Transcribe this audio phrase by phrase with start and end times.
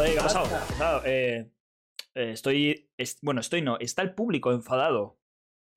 [0.00, 0.48] ¿qué ha pasado?
[0.48, 1.02] ¿Qué ha pasado?
[1.04, 1.50] Eh,
[2.14, 2.90] eh, estoy.
[2.96, 3.78] es- bueno, estoy no.
[3.78, 5.18] Está el público enfadado.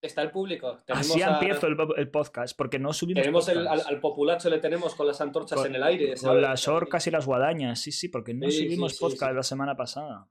[0.01, 0.79] Está el público.
[0.85, 3.21] Tenemos Así a- empiezo el, el podcast, porque no subimos.
[3.23, 6.13] Tenemos el, al, populacho, le tenemos con las antorchas Con- en el aire.
[6.21, 9.35] Con las orcas y las guadañas, sí, sí, porque no Sí, subimos sí, podcast sí.
[9.35, 10.27] la semana pasada.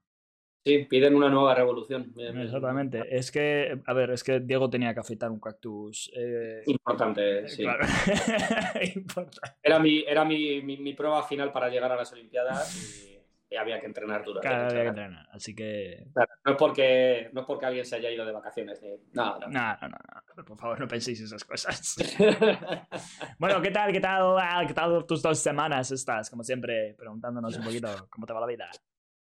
[0.65, 2.11] Sí, piden una nueva revolución.
[2.17, 3.03] Exactamente.
[3.15, 6.09] Es que, a ver, es que Diego tenía que afeitar un cactus.
[6.15, 7.61] eh, Importante, sí.
[7.63, 7.85] claro.
[8.95, 9.57] Importante.
[9.61, 12.75] Era, mi, era mi, mi, mi prueba final para llegar a las Olimpiadas
[13.07, 13.14] y
[13.57, 15.27] había que entrenar que Claro, había que entrenar.
[15.31, 16.07] Así que.
[16.13, 18.81] Claro, no, es porque, no es porque alguien se haya ido de vacaciones.
[18.81, 19.47] ni- No, no.
[19.47, 19.97] No, no, no,
[20.37, 20.43] no.
[20.45, 21.95] Por favor, no penséis esas cosas.
[23.39, 23.91] Bueno, ¿qué tal?
[23.91, 24.35] ¿Qué tal?
[24.39, 26.29] Ah, ¿Qué tal tus dos semanas estás?
[26.29, 28.69] Como siempre, preguntándonos un poquito cómo te va la vida.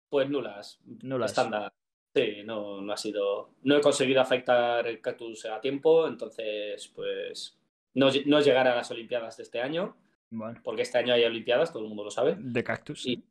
[0.09, 0.79] pues nulas.
[1.03, 1.31] Nulas.
[1.31, 1.71] Estándar.
[2.13, 3.55] Sí, no, no ha sido.
[3.63, 7.57] No he conseguido afectar el cactus a tiempo, entonces, pues.
[7.93, 9.97] No, no llegar a las Olimpiadas de este año,
[10.29, 12.35] Bueno, porque este año hay Olimpiadas, todo el mundo lo sabe.
[12.37, 13.03] de cactus.
[13.03, 13.23] Sí.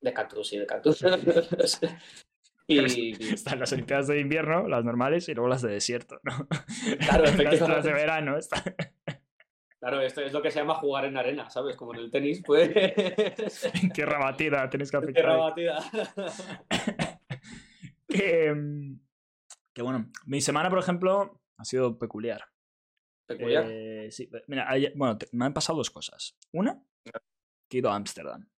[0.00, 1.02] De cactus, sí, de cactus.
[2.66, 3.12] y.
[3.34, 6.46] Están las Olimpiadas de invierno, las normales, y luego las de desierto, ¿no?
[6.98, 8.36] Claro, las, las de verano.
[8.38, 8.62] está-
[9.78, 11.74] Claro, esto es lo que se llama jugar en arena, ¿sabes?
[11.74, 12.70] Como en el tenis, pues.
[13.82, 15.14] En tierra batida, tenéis que afectar.
[15.24, 15.80] Tierra batida.
[18.08, 19.00] que, mm,
[19.72, 22.44] que bueno, mi semana, por ejemplo, ha sido peculiar.
[23.26, 23.64] Peculiar.
[23.70, 26.36] Eh, sí, mira, bueno, te- me han pasado dos cosas.
[26.52, 26.82] Una,
[27.70, 28.48] que he ido a Ámsterdam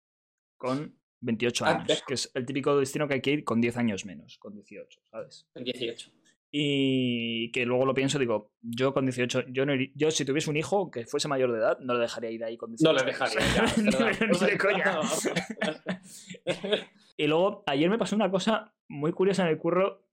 [0.59, 3.77] con 28 Ah, años, que es el típico destino que hay que ir con 10
[3.79, 5.49] años menos, con 18, ¿sabes?
[5.55, 6.11] En 18.
[6.55, 10.59] Y que luego lo pienso, digo, yo con 18, yo, no yo si tuviese un
[10.59, 12.93] hijo que fuese mayor de edad, no le dejaría ir ahí con 18.
[12.93, 13.41] No le dejaría
[13.77, 15.01] de- ni de coña.
[17.17, 20.07] Y luego, ayer me pasó una cosa muy curiosa en el curro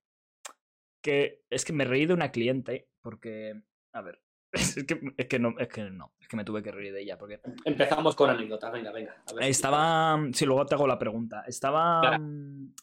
[1.02, 3.62] que es que me reí de una cliente porque,
[3.94, 4.22] a ver,
[4.78, 7.02] es que, es que no, es que no, es que me tuve que reír de
[7.02, 9.16] ella porque Empezamos con anécdotas, venga, venga.
[9.28, 9.44] a ver.
[9.46, 12.24] estaba, sí, luego te hago la pregunta, estaba, Claro.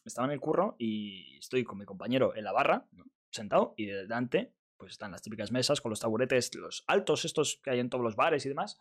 [0.04, 2.86] estaba en el curro y estoy con mi compañero en la barra,
[3.30, 7.70] sentado, y delante pues están las típicas mesas con los taburetes, los altos estos que
[7.70, 8.78] hay en todos los bares y demás,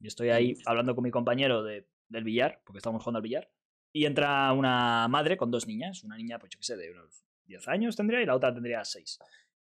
[0.00, 3.50] y estoy ahí hablando con mi compañero de, del billar, porque estábamos jugando al billar,
[3.92, 7.24] y entra una madre con dos niñas, una niña, pues yo qué sé, de unos
[7.44, 9.18] 10 años tendría y la otra tendría 6.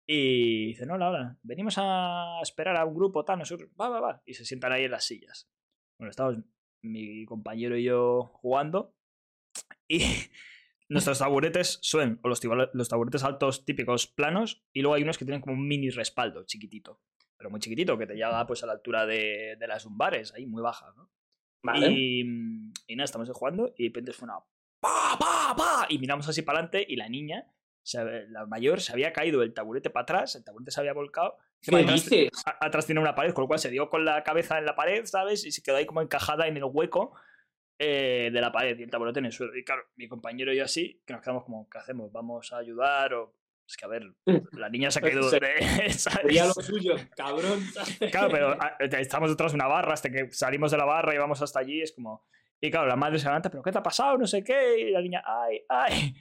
[0.07, 3.99] Y dice, no, hola, hola, venimos a esperar a un grupo, tal, nosotros, va, va,
[3.99, 4.23] va.
[4.25, 5.49] Y se sientan ahí en las sillas.
[5.99, 6.37] Bueno, estamos
[6.83, 8.95] mi compañero y yo jugando
[9.87, 9.99] y
[10.89, 12.41] nuestros taburetes suelen, o los,
[12.73, 16.43] los taburetes altos típicos planos, y luego hay unos que tienen como un mini respaldo
[16.45, 17.01] chiquitito,
[17.37, 20.45] pero muy chiquitito, que te llega pues a la altura de, de las lumbares, ahí
[20.45, 21.11] muy baja, ¿no?
[21.63, 21.91] Vale.
[21.91, 22.19] Y,
[22.87, 24.37] y nada, estamos jugando y de repente suena
[24.79, 27.51] pa, pa, pa, y miramos así para adelante y la niña,
[27.93, 31.37] la mayor, se había caído del taburete para atrás, el taburete se había volcado.
[31.61, 32.29] ¿Qué atrás- dices?
[32.59, 35.05] atrás tiene una pared, con lo cual se dio con la cabeza en la pared,
[35.05, 35.45] ¿sabes?
[35.45, 37.15] Y se quedó ahí como encajada en el hueco
[37.79, 39.55] eh, de la pared y el taburete en el suelo.
[39.55, 42.11] Y claro, mi compañero y yo así, que nos quedamos como, ¿qué hacemos?
[42.11, 43.13] ¿Vamos a ayudar?
[43.13, 43.35] O...
[43.67, 44.03] Es que a ver,
[44.53, 45.39] la niña se ha caído de...
[45.89, 47.63] Sería lo suyo, cabrón.
[48.11, 51.17] Claro, pero ah, estamos detrás de una barra, hasta que salimos de la barra y
[51.17, 52.25] vamos hasta allí, es como...
[52.61, 54.17] Y claro, la madre se levanta, ¿pero qué te ha pasado?
[54.17, 54.79] No sé qué.
[54.79, 56.15] Y la niña, ¡ay, ay!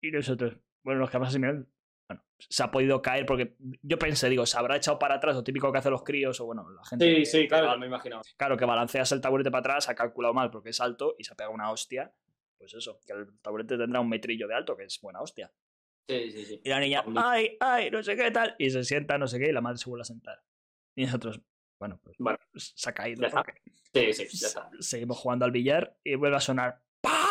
[0.00, 0.54] Y nosotros,
[0.88, 1.66] bueno, nos quedamos así mirando.
[2.08, 5.44] Bueno, se ha podido caer porque yo pensé, digo, se habrá echado para atrás, lo
[5.44, 7.04] típico que hacen los críos, o bueno, la gente.
[7.06, 8.22] Sí, que- sí, que claro, me he imaginado.
[8.36, 11.32] Claro, que balanceas el taburete para atrás, ha calculado mal porque es alto y se
[11.32, 12.12] ha pegado una hostia.
[12.56, 15.52] Pues eso, que el taburete tendrá un metrillo de alto, que es buena hostia.
[16.08, 16.60] Sí, sí, sí.
[16.64, 18.56] Y la niña, ay, ay, no sé qué tal.
[18.58, 20.42] Y se sienta, no sé qué, y la madre se vuelve a sentar.
[20.96, 21.40] Y nosotros,
[21.78, 23.28] bueno, pues Bueno, se ha caído.
[23.92, 24.70] Sí, sí, ya está.
[24.80, 26.82] Seguimos jugando al billar y vuelve a sonar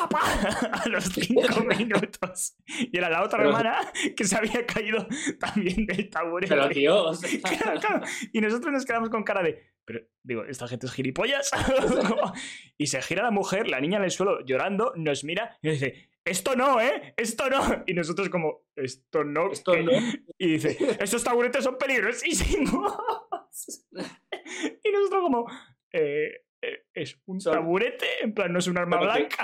[0.72, 2.56] a los cinco minutos.
[2.80, 5.08] Y era la otra Pero- hermana que se había caído
[5.40, 6.56] también del taburete.
[6.56, 7.30] Pero sea,
[7.60, 8.02] Claro, claro.
[8.34, 9.62] Y nosotros nos quedamos con cara de.
[9.86, 11.50] Pero, digo, esta gente es gilipollas.
[12.78, 15.80] y se gira la mujer, la niña en el suelo llorando, nos mira y nos
[15.80, 17.14] dice: Esto no, ¿eh?
[17.16, 17.84] Esto no.
[17.86, 19.52] Y nosotros, como, Esto no.
[19.52, 19.84] Esto ¿qué?".
[19.84, 19.92] no.
[20.38, 22.94] Y dice: Estos taburetes son peligrosísimos.
[24.84, 25.46] y nosotros, como,
[25.94, 26.42] "Eh, eh,
[26.94, 29.38] es un Son- taburete, en plan, no es un arma Pero que- blanca.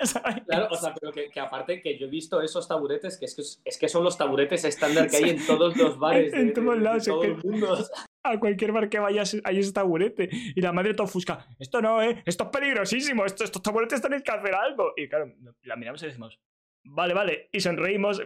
[0.04, 0.42] ¿sabes?
[0.46, 3.34] Claro, o sea, pero que, que aparte que yo he visto esos taburetes, que es
[3.36, 6.46] que, es que son los taburetes estándar que hay en todos los bares de, En
[6.48, 7.78] de- todos de lados, todo que- el mundo.
[8.24, 10.28] a cualquier bar que vayas hay ese taburete.
[10.32, 12.22] Y la madre todo ofusca, esto no, ¿eh?
[12.26, 14.92] Esto es peligrosísimo, esto- estos taburetes tenéis que hacer algo.
[14.96, 16.40] Y claro, la miramos y decimos,
[16.82, 17.48] vale, vale.
[17.52, 18.20] Y sonreímos,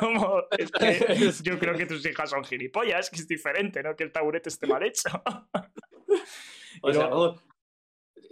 [0.00, 3.96] como, es que yo creo que tus hijas son gilipollas, que es diferente, ¿no?
[3.96, 5.08] Que el taburete esté mal hecho.
[6.82, 7.42] O sea, vamos,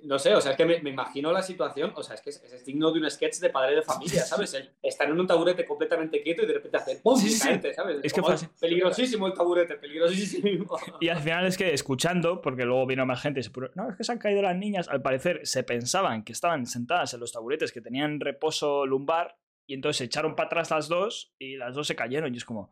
[0.06, 2.30] no sé, o sea, es que me, me imagino la situación, o sea, es que
[2.30, 4.54] es, es digno de un sketch de padre de familia, ¿sabes?
[4.54, 7.18] El estar en un taburete completamente quieto y de repente hacer ¡pum!
[7.18, 7.40] Sí, y sí.
[7.40, 7.98] caerte, ¿sabes?
[8.02, 8.46] Es que Como, fue así.
[8.60, 10.76] peligrosísimo el taburete, peligrosísimo.
[11.00, 13.90] Y al final es que escuchando, porque luego vino más gente y se puso, no,
[13.90, 14.88] es que se han caído las niñas.
[14.88, 19.74] Al parecer se pensaban que estaban sentadas en los taburetes que tenían reposo lumbar y
[19.74, 22.32] entonces se echaron para atrás las dos y las dos se cayeron.
[22.32, 22.70] Y es como,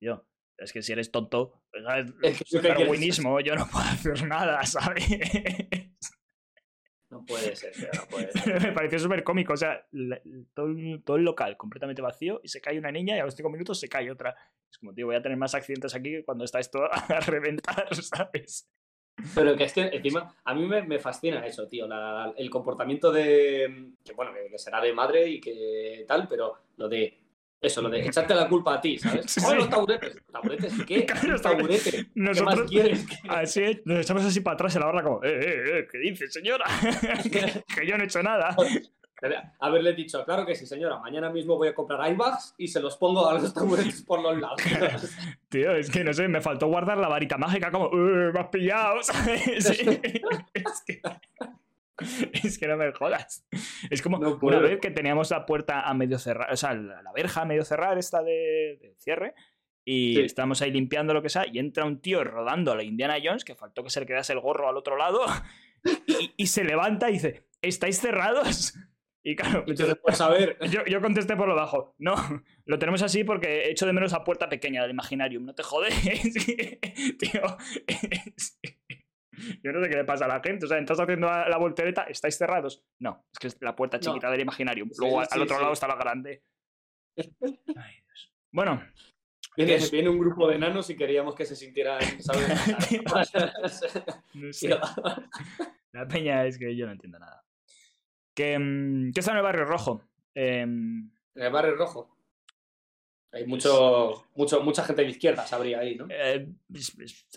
[0.00, 0.26] tío,
[0.62, 1.62] es que si eres tonto.
[2.22, 5.06] Es que darwinismo, yo no puedo hacer nada, ¿sabes?
[7.10, 8.62] No puede ser, tío, no puede ser.
[8.62, 9.52] Me pareció súper cómico.
[9.52, 10.20] O sea, la-
[10.54, 13.34] todo, el- todo el local completamente vacío y se cae una niña y a los
[13.34, 14.34] cinco minutos se cae otra.
[14.70, 17.94] Es como, tío, voy a tener más accidentes aquí que cuando está esto a reventar,
[17.94, 18.70] ¿sabes?
[19.34, 23.12] Pero que es que encima, a mí me, me fascina eso, tío, la- el comportamiento
[23.12, 27.18] de, que bueno, que, que será de madre y que tal, pero lo de,
[27.62, 29.24] eso, lo de echarte la culpa a ti, ¿sabes?
[29.30, 29.56] Sí, ¡Oh, sí.
[29.56, 30.16] los taburetes!
[30.32, 31.06] ¿Taburetes qué?
[31.06, 31.90] Claro, los Un taburete.
[31.90, 33.06] ¿Qué más Nosotros- quieres?
[33.28, 36.28] Así, nos echamos así para atrás en la barra como, eh, eh, eh, ¿qué dice,
[36.28, 36.64] señora?
[37.22, 37.30] que,
[37.74, 38.56] que yo no he hecho nada.
[39.60, 42.96] Haberle dicho, claro que sí, señora, mañana mismo voy a comprar iBags y se los
[42.96, 44.60] pongo a los taburetes por los lados.
[45.48, 48.48] Tío, es que no sé, me faltó guardar la varita mágica como, "Eh, me has
[48.48, 49.42] pillado, ¿sabes?
[49.64, 50.00] Sí.
[50.54, 51.00] es, que,
[52.44, 53.46] es que no me jodas.
[53.90, 57.02] Es como No una vez que teníamos la puerta a medio cerrar, o sea, la,
[57.02, 59.34] la verja a medio cerrar esta de, de cierre.
[59.84, 60.20] Y Sí.
[60.22, 63.44] estamos ahí limpiando lo que sea, y entra un tío rodando a la Indiana Jones,
[63.44, 65.24] que faltó que se le quedase el gorro al otro lado,
[66.06, 68.74] y, y se levanta y dice, ¿estáis cerrados?
[69.24, 71.94] Y claro, Entonces, pues a ver, yo, yo contesté por lo bajo.
[72.00, 72.16] No,
[72.64, 75.44] lo tenemos así porque echo de menos la puerta pequeña del Imaginarium.
[75.44, 75.94] No te jodes.
[77.20, 77.56] Tío.
[77.86, 78.58] es-
[79.62, 80.66] Yo no sé qué le pasa a la gente.
[80.66, 82.84] O sea, entras haciendo la, la voltereta, ¿estáis cerrados?
[82.98, 84.02] No, es que es la puerta No.
[84.02, 84.90] chiquita del Imaginarium.
[84.90, 85.60] Sí, Luego al sí, otro sí.
[85.62, 86.42] lado está la grande.
[87.16, 88.32] Ay, Dios.
[88.52, 88.82] Bueno,
[89.56, 89.90] viene, es?
[89.90, 92.46] viene un grupo de enanos y queríamos que se sintieran, ¿sabes?
[94.34, 94.68] no sé.
[95.92, 97.44] La peña es que yo no entiendo nada.
[98.34, 100.02] Que, mm, ¿Qué está en el barrio rojo?
[100.34, 102.16] Em, En el barrio rojo.
[103.34, 106.06] Hay mucho, mucho, mucha gente de izquierda, sabría ahí, ¿no?
[106.10, 107.28] eh, es- es-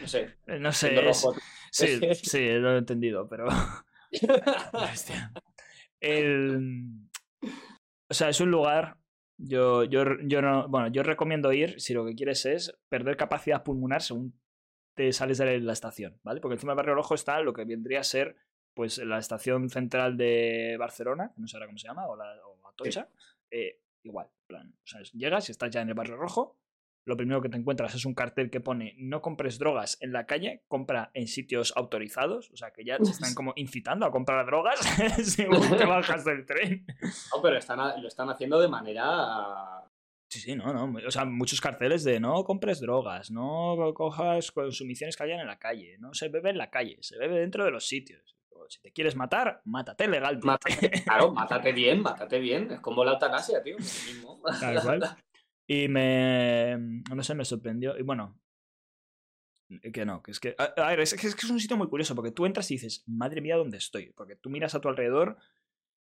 [0.00, 0.34] No sé.
[0.46, 1.08] eh, no sé.
[1.08, 1.26] es-.
[1.70, 3.46] Sí, sí, lo he entendido, pero.
[4.72, 5.32] Hostia.
[6.00, 7.08] El...
[8.08, 8.96] O sea, es un lugar.
[9.38, 10.68] Yo, yo, yo no.
[10.68, 14.38] Bueno, yo recomiendo ir si lo que quieres es perder capacidad pulmonar según
[14.96, 16.40] te sales de la estación, ¿vale?
[16.40, 18.36] Porque encima del barrio rojo está lo que vendría a ser
[18.74, 22.34] pues la estación central de Barcelona, que no sé ahora cómo se llama, o la
[22.46, 23.08] o Atocha.
[23.50, 24.68] eh, igual, en plan.
[24.68, 26.59] O sea, llegas y estás ya en el barrio rojo.
[27.10, 30.26] Lo primero que te encuentras es un cartel que pone no compres drogas en la
[30.26, 32.52] calle, compra en sitios autorizados.
[32.52, 34.78] O sea, que ya te están como incitando a comprar drogas
[35.24, 36.86] según te bajas del tren.
[37.34, 39.88] No, pero están, lo están haciendo de manera.
[40.28, 40.96] Sí, sí, no, no.
[41.04, 45.58] O sea, muchos carteles de no compres drogas, no cojas consumiciones que hayan en la
[45.58, 48.36] calle, no se bebe en la calle, se bebe dentro de los sitios.
[48.68, 50.46] Si te quieres matar, mátate legalmente.
[50.46, 52.70] Mátate, claro, mátate bien, mátate bien.
[52.70, 53.76] Es como la eutanasia, tío.
[53.76, 54.40] mismo.
[54.60, 55.16] Tal cual.
[55.72, 56.76] Y me.
[57.14, 57.96] No sé, me sorprendió.
[57.96, 58.36] Y bueno.
[59.92, 60.56] Que no, que es que.
[60.58, 63.40] A, ver, es que, es un sitio muy curioso porque tú entras y dices, madre
[63.40, 64.12] mía, ¿dónde estoy?
[64.16, 65.36] Porque tú miras a tu alrededor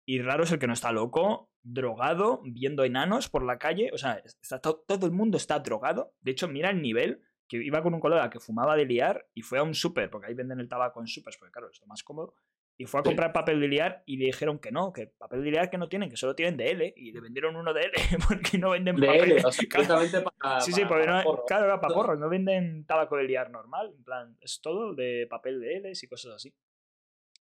[0.05, 3.89] y raro es el que no está loco, drogado, viendo enanos por la calle.
[3.91, 6.15] O sea, está to- todo el mundo está drogado.
[6.21, 7.21] De hecho, mira el nivel.
[7.49, 10.27] Que iba con un colega que fumaba de liar y fue a un súper, porque
[10.27, 12.35] ahí venden el tabaco en súper, porque claro, es lo más cómodo.
[12.81, 15.51] Y fue a comprar papel de liar y le dijeron que no, que papel de
[15.51, 16.93] liar que no tienen, que solo tienen de L.
[16.95, 17.91] Y le vendieron uno de L
[18.29, 19.31] porque no venden De papel.
[19.33, 20.23] él, o sea, Claro.
[20.39, 20.61] para.
[20.61, 21.43] Sí, sí, porque para no, porro.
[21.45, 25.27] claro, era para porros, no venden tabaco de liar normal, en plan, es todo de
[25.29, 26.55] papel de Ls y cosas así.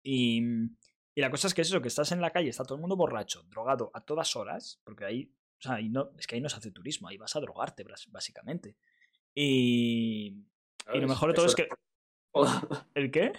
[0.03, 0.39] Y,
[1.15, 2.81] y la cosa es que es eso, que estás en la calle, está todo el
[2.81, 6.41] mundo borracho, drogado a todas horas, porque ahí, o sea, ahí no, es que ahí
[6.41, 8.75] no se hace turismo, ahí vas a drogarte, básicamente.
[9.33, 10.43] Y,
[10.93, 11.69] y lo mejor de todo es que...
[12.93, 13.33] ¿El qué?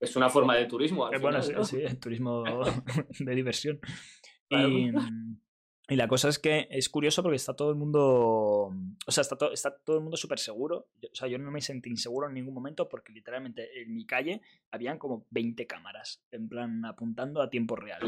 [0.00, 1.06] Es una forma de turismo.
[1.06, 1.80] al Eh, bueno, final, sí, ¿no?
[1.80, 2.44] sí, el turismo
[3.20, 3.80] de diversión.
[4.48, 4.68] Claro.
[4.68, 4.92] Y,
[5.90, 8.02] y la cosa es que es curioso porque está todo el mundo.
[9.06, 10.88] O sea, está, to- está todo el mundo súper seguro.
[11.10, 14.42] O sea, yo no me sentí inseguro en ningún momento porque literalmente en mi calle
[14.70, 18.00] habían como 20 cámaras, en plan apuntando a tiempo real.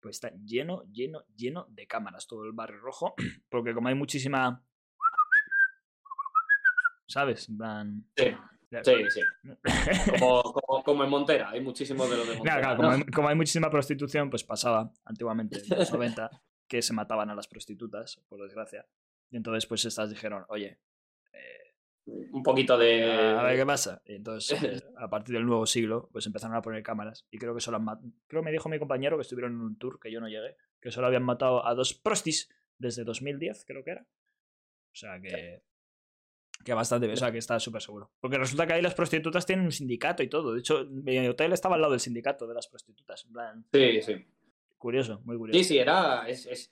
[0.00, 3.14] Pues está lleno, lleno, lleno de cámaras todo el barrio rojo.
[3.50, 4.62] Porque como hay muchísima.
[7.06, 7.48] ¿Sabes?
[7.48, 8.04] En plan.
[8.16, 8.24] Sí,
[8.82, 9.20] sí, sí.
[10.18, 12.36] Como, como, como en Montera, hay muchísimos de los de
[12.76, 16.30] como, hay, como hay muchísima prostitución, pues pasaba antiguamente, en los 90,
[16.66, 18.86] que se mataban a las prostitutas, por desgracia.
[19.30, 20.78] Y entonces, pues estas dijeron, oye,
[21.32, 21.74] eh,
[22.06, 23.04] Un poquito de.
[23.04, 24.00] a ver qué pasa.
[24.04, 27.26] Y entonces, eh, a partir del nuevo siglo, pues empezaron a poner cámaras.
[27.30, 29.60] Y creo que solo han mat- Creo que me dijo mi compañero que estuvieron en
[29.60, 33.64] un tour, que yo no llegué, que solo habían matado a dos prostis desde 2010,
[33.66, 34.02] creo que era.
[34.02, 35.62] O sea que.
[36.62, 38.10] Que bastante, o sea, que está súper seguro.
[38.20, 40.52] Porque resulta que ahí las prostitutas tienen un sindicato y todo.
[40.52, 43.24] De hecho, mi hotel estaba al lado del sindicato de las prostitutas.
[43.26, 44.24] En plan, Sí, sí.
[44.78, 45.58] curioso, muy curioso.
[45.58, 46.26] Sí, sí, era.
[46.28, 46.70] Es, es-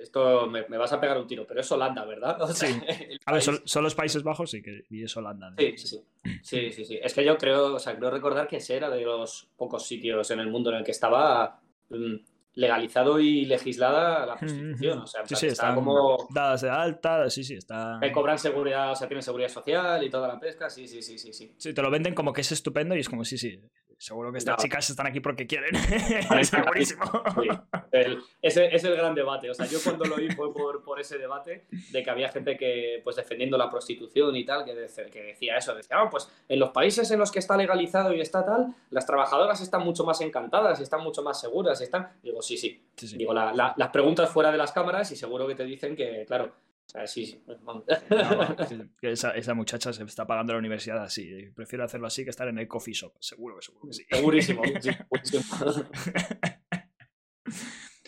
[0.00, 2.36] esto me, me vas a pegar un tiro, pero es Holanda, ¿verdad?
[2.42, 2.80] O sea, Sí.
[3.24, 5.50] A ver, son, son los Países Bajos y, que, y es Holanda.
[5.50, 5.56] ¿no?
[5.58, 6.00] Sí, sí,
[6.42, 6.98] sí, sí, sí.
[7.02, 10.30] Es que yo creo, o sea, creo recordar que ese era de los pocos sitios
[10.30, 12.14] en el mundo en el que estaba mm,
[12.54, 14.98] legalizado y legislada la prostitución.
[15.00, 17.98] O sea, sí, sí, está como dadas de alta, sí, sí, está...
[18.00, 20.68] que cobran seguridad, o sea, tienen seguridad social y toda la pesca.
[20.68, 21.54] Sí, sí, sí, sí, sí.
[21.56, 23.60] Sí, te lo venden como que es estupendo y es como, sí, sí,
[24.02, 24.62] seguro que estas No.
[24.62, 25.70] chicas están aquí porque quieren.
[26.82, 27.48] Sí,
[27.92, 29.50] el- ese es el gran debate.
[29.50, 32.56] O sea, yo cuando lo oí fue por, por ese debate de que había gente
[32.56, 35.74] que, pues, defendiendo la prostitución y tal, que, decía eso.
[35.74, 39.06] Decía, "Ah, pues, en los países en los que está legalizado y está tal, las
[39.06, 41.80] trabajadoras están mucho más encantadas y están mucho más seguras.
[41.80, 42.08] Y están...
[42.22, 42.82] Digo, sí, sí.
[42.96, 43.16] Sí, sí.
[43.16, 46.24] Digo, la- la- las preguntas fuera de las cámaras y seguro que te dicen que,
[46.26, 46.52] claro,
[46.86, 47.84] sea, sí, vamos.
[48.10, 48.56] No.
[49.00, 51.50] Que esa, esa muchacha se está pagando la universidad así.
[51.54, 53.14] Prefiero hacerlo así que estar en el coffee shop.
[53.20, 54.04] Seguro que seguro que sí.
[54.10, 54.62] Segurísimo.
[54.64, 54.72] sí,
[55.24, 55.42] segurísimo.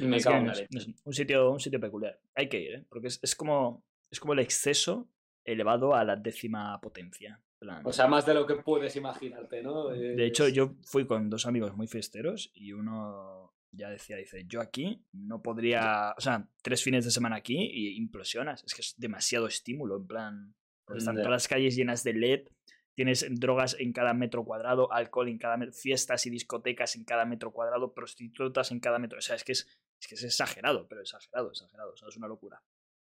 [0.00, 0.74] Me Es que cago en no la sé, leche.
[0.74, 2.18] no sé, un, sitio, un sitio peculiar.
[2.34, 2.84] Hay que ir, ¿eh?
[2.88, 5.08] Porque es, es como, es como el exceso
[5.44, 7.40] elevado a la décima potencia.
[7.60, 9.88] Plan, O sea, más de lo que puedes imaginarte, ¿no?
[9.88, 14.60] de hecho, yo fui con dos amigos muy fiesteros y uno ya decía, dice, yo
[14.60, 18.64] aquí no podría, o sea, tres fines de semana aquí y implosionas.
[18.64, 20.54] Es que es demasiado estímulo, en plan,
[20.84, 22.48] porque están todas las calles llenas de LED,
[22.94, 27.24] tienes drogas en cada metro cuadrado, alcohol en cada metro, fiestas y discotecas en cada
[27.24, 29.18] metro cuadrado, prostitutas en cada metro.
[29.18, 29.66] O sea, es que es,
[30.00, 31.92] es que es exagerado, pero exagerado, exagerado.
[31.92, 32.62] O sea, es una locura.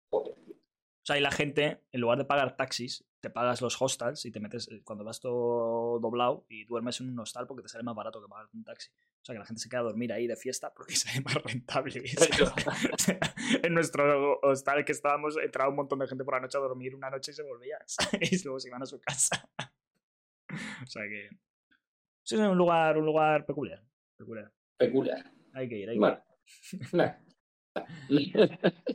[0.10, 0.36] Joder.
[1.04, 4.32] O sea, y la gente, en lugar de pagar taxis, te pagas los hostels y
[4.32, 7.84] te metes, eh, cuando vas todo doblado y duermes en un hostal porque te sale
[7.84, 8.90] más barato que pagar un taxi.
[8.90, 11.36] O sea, que la gente se queda a dormir ahí de fiesta porque sale más
[11.44, 12.04] rentable.
[13.64, 16.96] En nuestro hostal que estábamos, entraba un montón de gente por la noche a dormir
[16.96, 17.78] una noche y se volvía.
[17.86, 18.32] ¿sabes?
[18.32, 19.50] Y luego se iban a su casa.
[20.84, 21.30] O sea que.
[22.24, 23.84] Sí, es un lugar, un lugar peculiar.
[24.18, 24.54] peculiar.
[24.78, 25.32] Peculiar.
[25.54, 26.24] Hay que ir, hay que Bueno.
[28.10, 28.94] ir.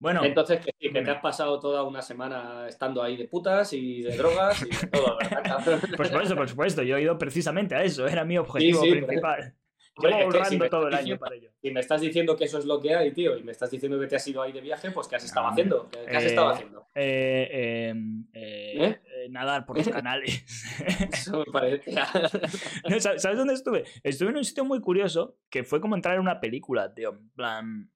[0.00, 3.72] Bueno, Entonces, que, sí, que te has pasado toda una semana estando ahí de putas
[3.72, 5.42] y de drogas y de todo, ¿verdad?
[5.42, 5.80] cabrón?
[5.96, 6.82] por supuesto, por supuesto.
[6.84, 8.06] Yo he ido precisamente a eso.
[8.06, 9.54] Era mi objetivo sí, pero- principal.
[10.00, 11.50] Si ahorrando me todo el año para ello.
[11.60, 13.98] Si me estás diciendo que eso es lo que hay, tío, y me estás diciendo
[13.98, 15.88] que te has ido ahí de viaje, pues ¿qué has estado No, haciendo?
[15.90, 16.86] ¿Qué, qué has eh, estado haciendo?
[16.94, 17.94] Eh, eh,
[18.32, 19.00] eh, ¿Eh?
[19.24, 20.44] eh, nadar por los canales.
[21.12, 21.90] Eso me parece.
[22.88, 23.86] No, ¿sabes sabes dónde estuve?
[24.04, 27.10] Estuve en un sitio muy curioso que fue como entrar en una película, tío.
[27.10, 27.90] En plan.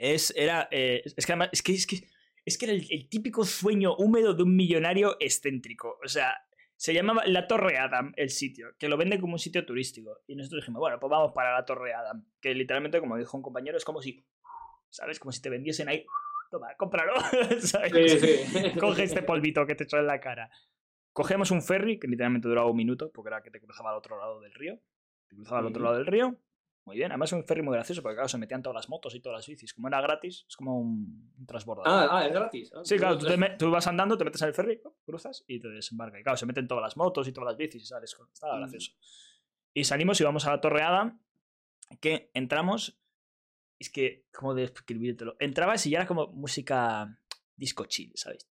[0.00, 2.08] Es, era, eh, es que además, es que, es que,
[2.46, 5.98] es que era el, el típico sueño húmedo de un millonario excéntrico.
[6.02, 6.34] O sea,
[6.74, 10.22] se llamaba La Torre Adam, el sitio, que lo vende como un sitio turístico.
[10.26, 12.24] Y nosotros dijimos, bueno, pues vamos para la Torre Adam.
[12.40, 14.26] Que literalmente, como dijo un compañero, es como si,
[14.88, 15.20] ¿sabes?
[15.20, 16.06] Como si te vendiesen ahí.
[16.50, 17.12] Toma, cómpralo.
[17.60, 17.92] ¿sabes?
[18.22, 18.70] Sí, sí.
[18.80, 20.50] Coge este polvito que te echó en la cara.
[21.12, 24.18] Cogemos un ferry, que literalmente duraba un minuto, porque era que te cruzaba al otro
[24.18, 24.80] lado del río.
[25.28, 26.38] Te cruzaba al otro lado del río.
[26.86, 29.14] Muy bien, además es un ferry muy gracioso, porque claro, se metían todas las motos
[29.14, 29.74] y todas las bicis.
[29.74, 32.08] Como era gratis, es como un, un transbordador.
[32.10, 32.72] Ah, ah, es gratis.
[32.74, 35.44] Ah, Sí, claro, tú, te me- tú vas andando, te metes en el ferry, cruzas
[35.46, 36.18] y te desembarca.
[36.18, 38.14] Y claro, se meten todas las motos y todas las bicis y sales.
[38.14, 38.60] con- Estaba Mm.
[38.60, 38.92] gracioso.
[39.74, 41.20] Y salimos y vamos a la Torre Adam,
[42.00, 42.98] que entramos.
[43.78, 45.36] Es que, ¿cómo describírtelo?
[45.38, 47.18] Entrabas y ya era como música
[47.56, 48.48] disco chill, ¿sabes?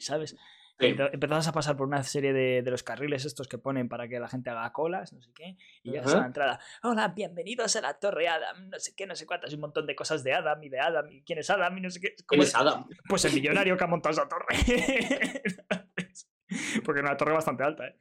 [0.00, 0.36] ¿Sabes?
[0.80, 0.96] Sí.
[1.12, 4.18] Empezabas a pasar por una serie de, de los carriles estos que ponen para que
[4.18, 6.20] la gente haga colas, no sé qué, y llegas a Ajá.
[6.20, 6.60] la entrada.
[6.82, 9.86] Hola, bienvenidos a la Torre Adam, no sé qué, no sé cuántas, y un montón
[9.86, 12.16] de cosas de Adam y de Adam, y quién es Adam y no sé qué.
[12.26, 12.88] ¿Quién es Adam?
[13.08, 14.46] pues el millonario que ha montado esa torre.
[16.84, 17.96] Porque es una torre bastante alta, ¿eh?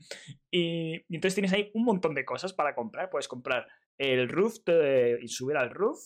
[0.51, 3.09] Y, entonces tienes ahí un montón de cosas para comprar.
[3.09, 4.57] Puedes comprar el roof
[5.21, 5.99] y subir al roof.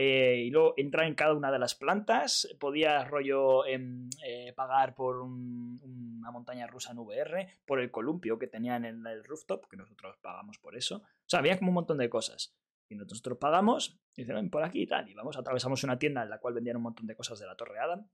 [0.00, 2.46] eh, y luego entrar en cada una de las plantas.
[2.60, 5.76] Podías rollo em, eh, pagar por un-
[6.20, 10.16] una montaña rusa en VR, por el columpio que tenían en el rooftop, que nosotros
[10.22, 10.98] pagamos por eso.
[10.98, 12.54] O sea, había como un montón de cosas.
[12.88, 15.08] Y nosotros pagamos, y dicen, "Ven por aquí y tal.
[15.08, 17.56] Y vamos, atravesamos una tienda en la cual vendían un montón de cosas de la
[17.56, 18.08] Torre Adam.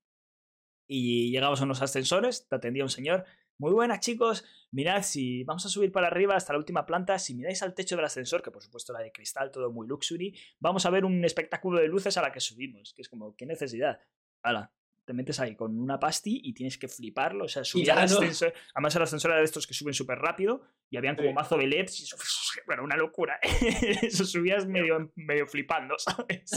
[0.87, 3.25] Y llegamos a unos ascensores, te atendía un señor.
[3.58, 4.44] Muy buenas, chicos.
[4.73, 7.94] Mirad, si vamos a subir para arriba hasta la última planta, si miráis al techo
[7.94, 11.25] del ascensor, que por supuesto era de cristal, todo muy luxury, vamos a ver un
[11.25, 12.92] espectáculo de luces a la que subimos.
[12.94, 14.00] Que es como, ¿qué necesidad?
[14.42, 14.73] Hala,
[15.04, 17.44] te metes ahí con una pasti y tienes que fliparlo.
[17.44, 18.16] O sea, subir al no.
[18.16, 18.52] ascensor.
[18.75, 21.34] Además, el ascensor era de estos que suben súper rápido y habían como Sí.
[21.34, 22.00] mazo de LEDs.
[22.00, 22.16] Y eso,
[22.66, 23.38] bueno, una locura.
[24.02, 26.56] Eso subías medio, medio flipando, ¿sabes?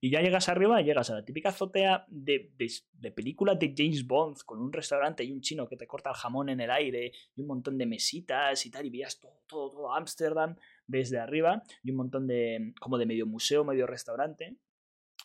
[0.00, 4.06] Y ya llegas arriba, llegas a la típica azotea de, de, de película de James
[4.06, 7.12] Bond, con un restaurante y un chino que te corta el jamón en el aire
[7.34, 11.62] y un montón de mesitas y tal, y veías todo, todo, todo Ámsterdam desde arriba
[11.82, 14.56] y un montón de, como de medio museo, medio restaurante.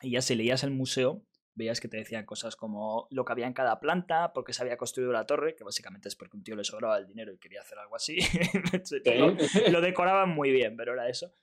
[0.02, 1.24] Y ya si leías el museo,
[1.54, 4.78] veías que te decían cosas como lo que había en cada planta, porque se había
[4.78, 7.62] construido la torre, que básicamente es porque un tío le sobraba el dinero y quería
[7.62, 8.20] hacer algo así.
[9.18, 9.36] lo,
[9.72, 11.34] lo decoraban muy bien, pero era eso.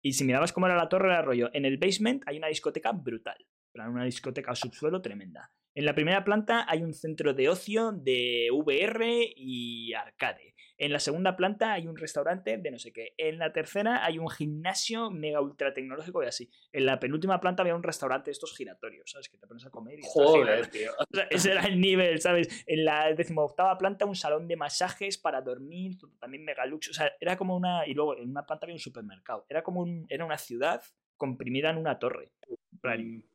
[0.00, 1.50] Y si mirabas cómo era la torre, era rollo.
[1.52, 3.46] En el basement hay una discoteca brutal.
[3.74, 5.52] Una discoteca subsuelo tremenda.
[5.74, 10.54] En la primera planta hay un centro de ocio de VR y arcade.
[10.80, 13.12] En la segunda planta hay un restaurante de no sé qué.
[13.16, 16.50] En la tercera hay un gimnasio mega ultra tecnológico y así.
[16.72, 19.28] En la penúltima planta había un restaurante de estos giratorios, ¿sabes?
[19.28, 20.92] Que te pones a comer y Joder, tío.
[21.30, 22.64] ese era el nivel, ¿sabes?
[22.68, 26.92] En la decimoctava planta un salón de masajes para dormir, también mega luxo.
[26.92, 27.84] O sea, era como una.
[27.84, 29.46] Y luego en una planta había un supermercado.
[29.48, 30.06] Era como un...
[30.08, 30.80] Era una ciudad
[31.16, 32.30] comprimida en una torre.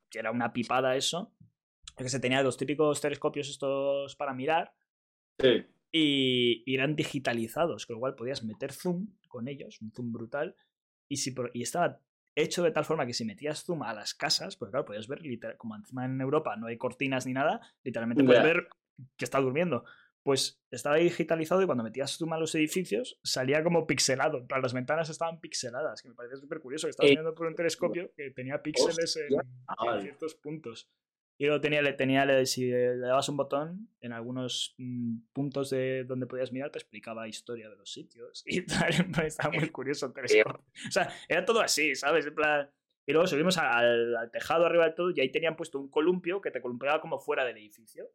[0.09, 1.35] Que era una pipada eso.
[1.97, 4.73] Que se tenía los típicos telescopios estos para mirar.
[5.39, 10.55] Sí y, eran digitalizados, con lo cual podías meter zoom con ellos, un zoom brutal,
[11.07, 12.01] y, si y estaba
[12.35, 15.21] hecho de tal forma que si metías zoom a las casas, pues claro, podías ver,
[15.57, 18.67] como encima en Europa no hay cortinas ni nada, literalmente puedes ver
[19.15, 19.85] que está durmiendo.
[20.23, 24.47] Pues estaba digitalizado y cuando metías zoom a los edificios salía como pixelado.
[24.47, 27.45] Para las ventanas estaban pixeladas, que me parece súper curioso que estabas eh, viendo por
[27.45, 30.89] un telescopio que tenía píxeles en, ciertos puntos.
[31.37, 36.27] Y luego tenía, tenía, si le dabas un botón, en algunos mm, puntos de donde
[36.27, 38.43] podías mirar, te explicaba historia de los sitios.
[38.45, 38.91] Y tal,
[39.25, 40.13] estaba muy curioso.
[40.15, 42.25] O sea, era todo así, ¿sabes?
[42.25, 42.69] En plan...
[43.05, 46.51] Y luego subimos al, tejado arriba del todo y ahí tenían puesto un columpio que
[46.51, 48.09] te columpiaba como fuera del edificio.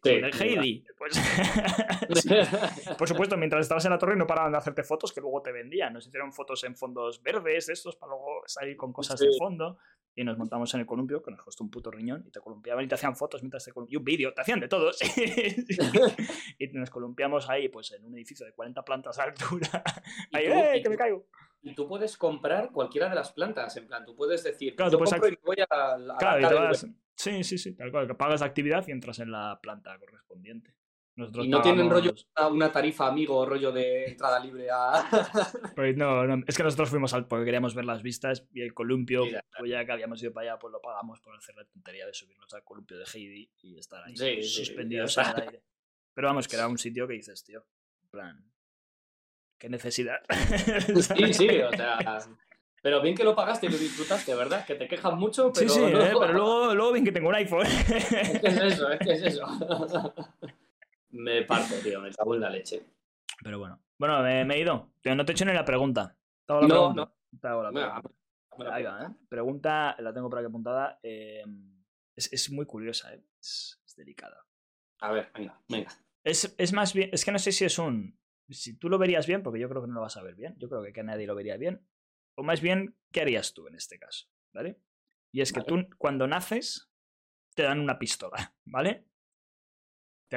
[0.00, 0.84] Con el Heidi.
[0.98, 1.14] Pues,
[2.98, 5.52] Por supuesto, mientras estabas en la torre no paraban de hacerte fotos que luego te
[5.52, 5.92] vendían.
[5.92, 9.78] Nos hicieron fotos en fondos verdes, estos, para luego salir con cosas de fondo
[10.14, 12.84] y nos montamos en el columpio, que nos costó un puto riñón, y te columpiaban
[12.84, 13.92] y te hacían fotos mientras te columpiaban.
[13.92, 14.98] Y un vídeo, te hacían de todos.
[16.58, 19.82] y nos columpiamos ahí, pues en un edificio de 40 plantas de altura.
[20.32, 21.26] ahí, ¡eh, que me caigo!
[21.62, 24.98] Y tú puedes comprar cualquiera de las plantas, en plan, tú puedes decir, claro, yo
[24.98, 26.70] compro y voy a, a claro,
[27.14, 30.74] Sí, sí, sí, tal cual, que pagas la actividad y entras en la planta correspondiente
[31.16, 32.14] y no tienen rollo
[32.50, 35.04] una tarifa amigo, rollo de entrada libre a.
[35.76, 39.24] Pues no, es que nosotros fuimos al porque queríamos ver las vistas y el columpio,
[39.58, 42.14] pues ya que habíamos ido para allá, pues lo pagamos por hacer la tontería de
[42.14, 45.62] subirnos al columpio de Heidi y estar ahí suspendidos en el aire.
[46.14, 47.64] Pero vamos, que era un sitio que dices, tío,
[48.02, 48.52] en plan,
[49.58, 50.20] qué necesidad.
[51.16, 52.18] Sí, sí, o sea.
[52.82, 54.66] Pero bien que lo pagaste y lo disfrutaste, ¿verdad?
[54.66, 55.68] Que te quejan mucho, pero.
[55.68, 57.66] Sí, sí, eh, pero luego, luego bien que tengo un iPhone.
[57.66, 59.46] Es que es eso, es que es eso.
[61.12, 62.84] Me parto, tío, me cago en la leche.
[63.42, 63.82] Pero bueno.
[63.98, 64.92] Bueno, me, he ido.
[65.04, 66.16] no te he hecho ni la pregunta.
[66.46, 67.14] ¿Te hago la no, pregunta?
[67.32, 67.38] no.
[67.38, 68.74] Te hago la pregunta.
[68.74, 69.08] Ahí va, ¿eh?
[69.28, 70.98] Pregunta, la tengo por aquí apuntada.
[71.02, 71.44] Eh,
[72.16, 73.22] es, es, muy curiosa, ¿eh?
[73.40, 74.44] Es, delicada.
[75.00, 75.90] A ver, venga, venga.
[76.24, 78.18] Es, es, más bien, es que no sé si es un.
[78.48, 80.54] Si tú lo verías bien, porque yo creo que no lo vas a ver bien.
[80.58, 81.86] Yo creo que, que nadie lo vería bien.
[82.36, 84.28] O más bien, ¿qué harías tú en este caso?
[84.52, 84.80] ¿Vale?
[85.32, 86.90] Y es que tú, cuando naces,
[87.54, 89.06] te dan una pistola, ¿vale?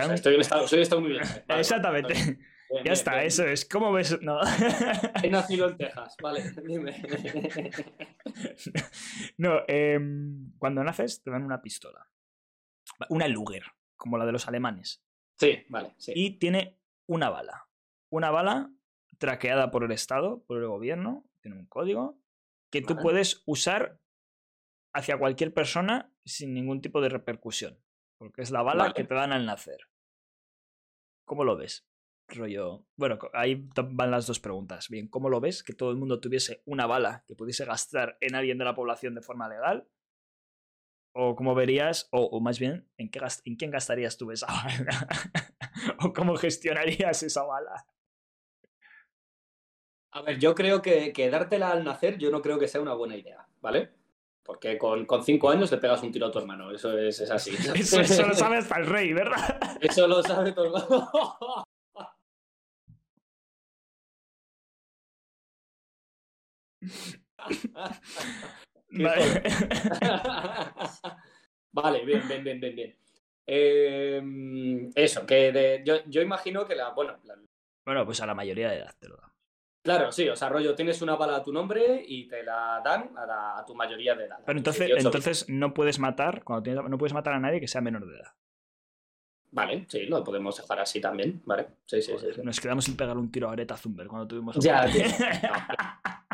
[0.01, 1.23] Estoy en Estados Unidos, muy bien.
[1.47, 2.13] Exactamente.
[2.83, 3.65] ya está, eso es.
[3.65, 4.21] ¿Cómo ves?
[4.21, 4.39] No.
[5.23, 7.01] He nacido en Texas, vale, dime.
[9.37, 12.07] no, em, cuando naces te dan una pistola.
[13.09, 13.63] Una Luger,
[13.95, 15.03] como la de los alemanes.
[15.37, 15.93] Sí, vale.
[15.97, 16.13] Sí.
[16.15, 16.77] Y tiene
[17.07, 17.67] una bala.
[18.09, 18.71] Una bala
[19.17, 22.19] traqueada por el Estado, por el gobierno, tiene un código
[22.69, 23.99] que tú puedes usar
[24.93, 27.77] hacia cualquier persona sin ningún tipo de repercusión.
[28.25, 29.87] Porque es la bala que te dan al nacer.
[31.25, 31.87] ¿Cómo lo ves?
[32.27, 32.83] Rollo.
[32.95, 34.89] Bueno, ahí van las dos preguntas.
[34.89, 35.61] Bien, ¿cómo lo ves?
[35.61, 39.13] Que todo el mundo tuviese una bala que pudiese gastar en alguien de la población
[39.13, 39.87] de forma legal.
[41.13, 45.07] O cómo verías, o, más bien, ¿en, qué ¿en quién gastarías tú esa bala?
[45.99, 47.85] o cómo gestionarías esa bala.
[50.13, 52.95] A ver, yo creo que, que dártela al nacer, yo no creo que sea una
[52.95, 53.93] buena idea, ¿vale?
[54.45, 56.69] Porque con, con, cinco años le pegas un tiro a tu hermano.
[56.71, 57.51] Eso es, es así.
[57.75, 59.59] Eso, lo sabe hasta el rey, ¿verdad?
[59.81, 61.65] Eso lo sabe todo el mundo.
[68.91, 69.41] Vale.
[71.71, 72.97] vale, bien, bien, bien, bien, bien.
[73.47, 76.91] Eh, eso, que de, yo, yo, imagino que la.
[76.91, 77.19] Bueno,
[77.83, 79.34] bueno, pues a la mayoría de edad te lo damos.
[79.85, 83.11] Claro, sí, o sea, rollo, tienes una bala a tu nombre y te la dan
[83.15, 84.39] a, tu mayoría de edad.
[84.43, 88.07] Pero entonces, entonces no puedes matar, cuando no puedes matar a nadie que sea menor
[88.07, 88.31] de edad.
[89.51, 91.67] Vale, sí, lo podemos dejar así también, ¿vale?
[91.85, 94.85] Sí, sí, sí, Nos quedamos sin pegar un tiro a Greta Thunberg cuando tuvimos Ya,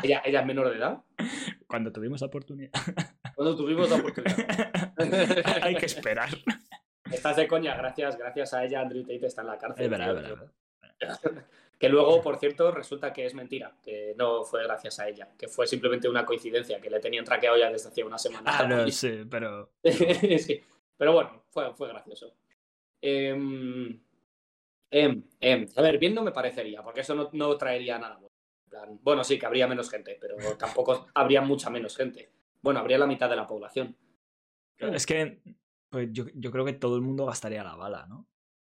[0.02, 1.02] ella, ella es menor de edad.
[1.68, 2.72] Cuando tuvimos la oportunidad.
[3.34, 4.92] Cuando tuvimos la oportunidad.
[5.62, 6.30] Hay que esperar.
[7.10, 9.84] Estás de coña, gracias, gracias a ella Andrew Tate está en la cárcel.
[9.84, 10.52] Es verdad, es verdad.
[11.82, 15.48] Que luego, por cierto, resulta que es mentira, que no fue gracias a ella, que
[15.48, 18.56] fue simplemente una coincidencia, que le tenían traqueado ya desde hacía una semana.
[18.56, 19.72] Ah, no, sí, pero.
[19.82, 20.60] sí.
[20.96, 22.36] Pero bueno, fue, fue gracioso.
[23.00, 24.00] Em,
[24.92, 28.20] em, em, a ver, bien no me parecería, porque eso no, no traería nada
[29.00, 32.30] Bueno, sí, que habría menos gente, pero tampoco habría mucha menos gente.
[32.60, 33.96] Bueno, habría la mitad de la población.
[34.78, 35.42] Es que
[35.90, 38.28] pues yo, yo creo que todo el mundo gastaría la bala, ¿no?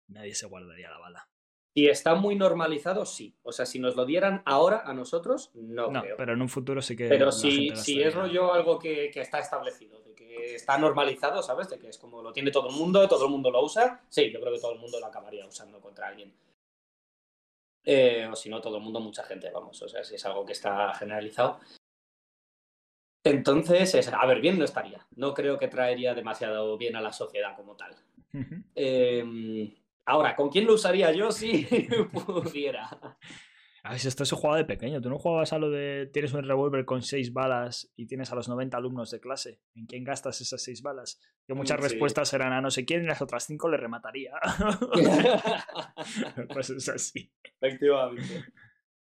[0.06, 1.31] Nadie se guardaría la bala.
[1.74, 3.34] Si está muy normalizado, sí.
[3.42, 6.16] O sea, si nos lo dieran ahora a nosotros, no, No, creo.
[6.18, 7.08] pero en un futuro sí que.
[7.08, 11.70] Pero si, si es rollo algo que, que está establecido, de que está normalizado, ¿sabes?
[11.70, 14.30] De que es como lo tiene todo el mundo, todo el mundo lo usa, sí,
[14.30, 16.34] yo creo que todo el mundo lo acabaría usando contra alguien.
[17.84, 19.80] Eh, o si no, todo el mundo, mucha gente, vamos.
[19.82, 21.58] O sea, si es algo que está generalizado.
[23.24, 25.06] Entonces, es- a ver, bien no estaría.
[25.16, 27.94] No creo que traería demasiado bien a la sociedad como tal.
[28.74, 29.74] Eh,
[30.06, 31.66] ahora, ¿con quién lo usaría yo si
[32.12, 32.88] pudiera?
[33.84, 35.00] A ver, si esto se jugaba de pequeño.
[35.00, 38.36] ¿Tú no jugabas a lo de tienes un revólver con seis balas y tienes a
[38.36, 39.60] los 90 alumnos de clase?
[39.74, 41.18] ¿En quién gastas esas seis balas?
[41.48, 41.82] Que muchas Sí.
[41.88, 44.34] respuestas eran a no sé quién y las otras cinco le remataría.
[46.52, 47.32] pues es así.
[47.60, 48.44] Efectivamente.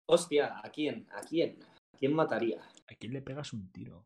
[0.08, 1.06] Hostia, ¿a quién?
[1.12, 1.58] ¿A quién?
[1.62, 2.60] ¿A quién mataría?
[2.88, 4.04] ¿A quién le pegas un tiro?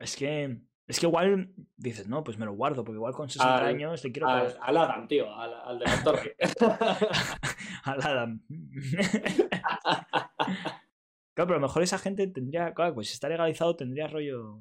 [0.00, 0.58] Es que.
[0.88, 4.02] Es que igual dices, no, pues me lo guardo, porque igual con 60 Al- años
[4.04, 6.36] le quiero Al, Adam, tío, al, al de la torre.
[7.84, 8.40] al Adam.
[11.34, 12.74] claro, pero a lo mejor esa gente tendría.
[12.74, 14.60] Claro, pues si está legalizado, tendría rollo.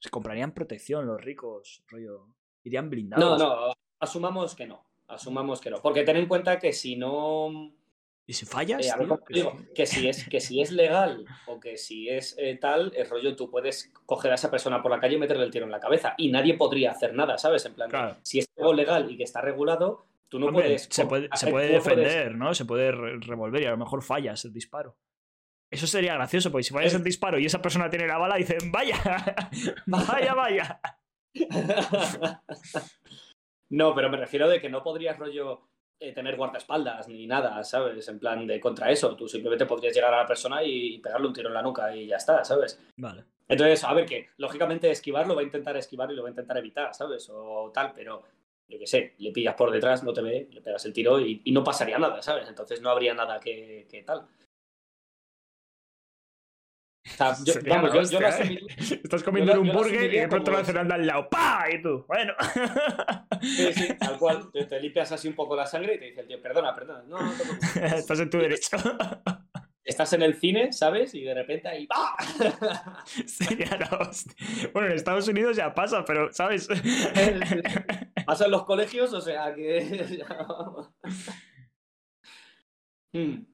[0.00, 2.28] Se comprarían protección los ricos, rollo.
[2.64, 3.38] Irían no, blindados.
[3.38, 4.84] no, asumamos que no.
[5.06, 5.80] Asumamos que no.
[5.80, 7.72] Porque ten en cuenta que si no.
[8.30, 8.86] ¿Y si fallas?
[8.86, 8.92] eh,
[9.30, 9.56] digo?
[9.74, 13.34] que, si es, que si es legal o que si es eh, tal, es rollo,
[13.34, 15.80] tú puedes coger a esa persona por la calle y meterle el tiro en la
[15.80, 16.14] cabeza.
[16.18, 17.64] Y nadie podría hacer nada, ¿sabes?
[17.64, 18.16] En plan, Claro.
[18.22, 20.88] si es algo legal y que está regulado, tú no Hombre, puedes.
[20.90, 22.52] se puede, se puede puedes- defender, ¿no?
[22.52, 24.98] Se puede re- revolver y a lo mejor fallas el disparo.
[25.70, 28.70] Eso sería gracioso, porque si fallas el disparo y esa persona tiene la bala, dicen,
[28.70, 28.96] vaya,
[29.86, 30.80] vaya, vaya.
[33.70, 35.68] no, pero me refiero de que no podrías rollo
[36.00, 38.08] eh, tener guardaespaldas ni nada, ¿sabes?
[38.08, 39.16] En plan de contra eso.
[39.16, 42.06] Tú simplemente podrías llegar a la persona y pegarle un tiro en la nuca y
[42.06, 42.80] ya está, ¿sabes?
[42.96, 43.24] Vale.
[43.48, 46.30] Entonces, a ver, que lógicamente esquivar lo va a intentar esquivar y lo va a
[46.30, 47.28] intentar evitar, ¿sabes?
[47.30, 48.22] O tal, pero
[48.68, 51.40] yo qué sé, le pillas por detrás, no te ve, le pegas el tiro y,
[51.44, 52.48] y no pasaría nada, ¿sabes?
[52.48, 54.26] Entonces no habría nada que, que tal.
[57.14, 58.58] O sea, yo, vamos, yo ¿eh?
[59.04, 61.28] Estás comiendo un yo la burger y de pronto la hacen al lado.
[61.28, 61.66] ¡Pa!
[61.72, 62.32] Y tú, bueno.
[63.40, 64.50] Sí, sí, tal cual.
[64.52, 67.02] Te, te limpias así un poco la sangre y te dice el tío, perdona, perdona.
[67.04, 67.96] No, no te.
[67.96, 68.76] Estás en tu derecho.
[69.84, 71.14] Estás en el cine, ¿sabes?
[71.14, 72.16] Y de repente ahí ¡ah!
[73.26, 74.34] Sería la hostia.
[74.72, 76.68] Bueno, en Estados Unidos ya pasa, pero, ¿sabes?
[78.26, 80.24] Pasa en los colegios, o sea que.
[83.12, 83.44] Hmm.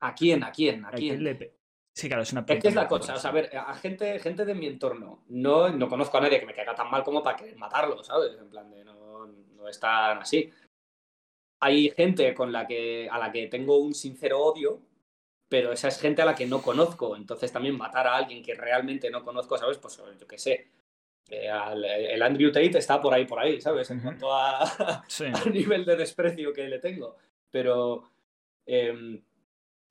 [0.00, 0.44] ¿A quién?
[0.44, 0.84] ¿A quién?
[0.84, 1.24] ¿A ¿A quién quién?
[1.24, 1.55] le pe-
[1.96, 4.18] Sí, claro, es una Es que es la cosa, o sea, a ver, a gente,
[4.18, 7.22] gente de mi entorno, no, no conozco a nadie que me caiga tan mal como
[7.22, 8.36] para querer matarlo, ¿sabes?
[8.38, 10.52] En plan de no, no es tan así.
[11.60, 14.78] Hay gente con la que, a la que tengo un sincero odio,
[15.48, 18.54] pero esa es gente a la que no conozco, entonces también matar a alguien que
[18.54, 19.78] realmente no conozco, ¿sabes?
[19.78, 20.68] Pues yo qué sé.
[21.30, 23.90] Eh, al- el Andrew Tate está por ahí, por ahí, ¿sabes?
[23.90, 25.24] En cuanto a, Sí.
[25.32, 27.16] al nivel de desprecio que le tengo.
[27.50, 28.04] Pero,
[28.66, 29.22] em,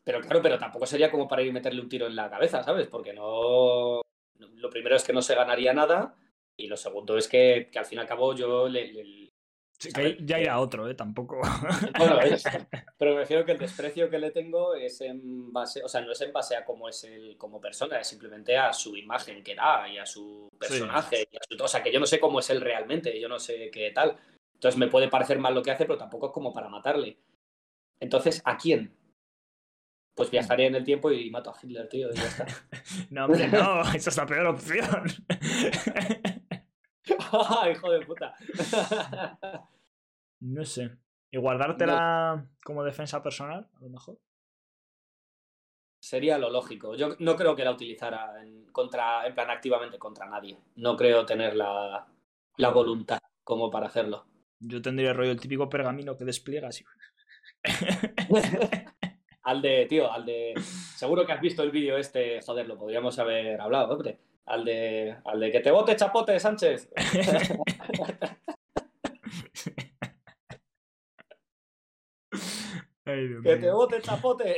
[0.05, 2.63] pero claro, pero tampoco sería como para ir y meterle un tiro en la cabeza,
[2.63, 2.87] ¿sabes?
[2.87, 4.01] Porque no.
[4.39, 6.15] Lo primero es que no se ganaría nada.
[6.57, 8.93] Y lo segundo es que, que al fin y al cabo yo le.
[8.93, 9.25] le-
[9.77, 10.15] Sí, ¿sabes?
[10.15, 10.95] que ya irá otro, ¿eh?
[10.95, 11.41] Tampoco.
[11.97, 12.45] Bueno, es-
[12.97, 16.13] pero me refiero que el desprecio que le tengo es en base, o sea, no
[16.13, 19.53] es en base a cómo es él como persona, es simplemente a su imagen que
[19.53, 21.27] da y a su personaje.
[21.29, 23.37] y a su- o sea, que yo no sé cómo es él realmente, yo no
[23.37, 24.15] sé qué tal.
[24.53, 27.17] Entonces me puede parecer mal lo que hace, pero tampoco es como para matarle.
[27.99, 28.95] Entonces, ¿a quién?
[30.15, 32.45] Pues viajaré en el tiempo y mato a Hitler, tío, y ya está.
[33.12, 33.82] No, hombre, no.
[33.93, 35.04] Esa es la peor opción.
[37.71, 38.34] ¡Hijo de puta!
[40.39, 40.97] No sé.
[41.32, 44.17] ¿Y guardártela como defensa personal, a lo mejor?
[45.99, 46.95] Sería lo lógico.
[46.95, 50.58] Yo no creo que la utilizara en, contra, en plan activamente contra nadie.
[50.75, 52.08] No creo tener la,
[52.58, 54.25] la voluntad como para hacerlo.
[54.60, 56.86] Yo tendría rollo el típico pergamino que despliegas y...
[59.45, 60.53] Al de, tío, al de.
[60.60, 64.17] Seguro que has visto el vídeo este, joder, lo podríamos haber hablado, hombre.
[64.45, 66.89] Al de, al de que te bote chapote, Sánchez.
[73.05, 74.55] Ay, Dios Que te bote chapote.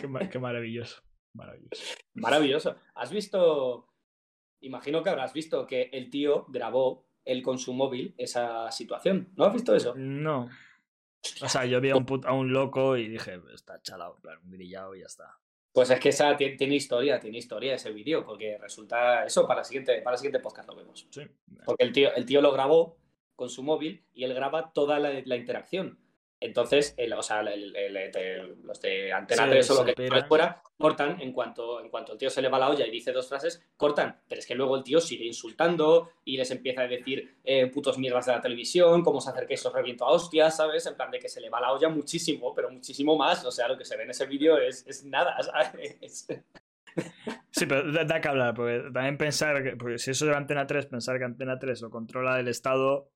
[0.00, 1.02] Qué, ma- qué maravilloso.
[1.34, 1.82] Maravilloso.
[2.14, 2.76] Maravilloso.
[2.94, 3.88] ¿Has visto?
[4.60, 9.32] Imagino que habrás visto que el tío grabó él con su móvil esa situación.
[9.36, 9.94] ¿No has visto eso?
[9.96, 10.48] No.
[11.42, 14.38] O sea, yo vi a un, put- a un loco y dije, está chalado, plan,
[14.44, 15.38] un grillado y ya está.
[15.72, 19.60] Pues es que esa tiene, tiene historia, tiene historia ese vídeo, porque resulta eso para
[19.60, 21.06] el siguiente, para el siguiente podcast lo vemos.
[21.10, 21.22] Sí.
[21.64, 22.98] Porque el tío, el tío lo grabó
[23.36, 25.98] con su móvil y él graba toda la, la interacción.
[26.40, 30.22] Entonces, el- o sea, el- el- el- los de Antena Se- 3 o lo que
[30.28, 33.10] fuera, cortan en cuanto, en cuanto el tío se le va la olla y dice
[33.10, 34.20] dos frases, cortan.
[34.28, 37.98] Pero es que luego el tío sigue insultando y les empieza a decir eh, putos
[37.98, 40.86] mierdas de la televisión, cómo se acerca y os reviento a hostias, ¿sabes?
[40.86, 43.44] En plan de que se le va la olla muchísimo, pero muchísimo más.
[43.44, 46.26] O sea, lo que se ve en ese vídeo es, es nada, ¿sabes?
[47.50, 50.36] Sí, pero da, da que hablar, porque también pensar que, porque si eso es de
[50.36, 53.10] Antena 3, pensar que Antena 3 lo controla el Estado,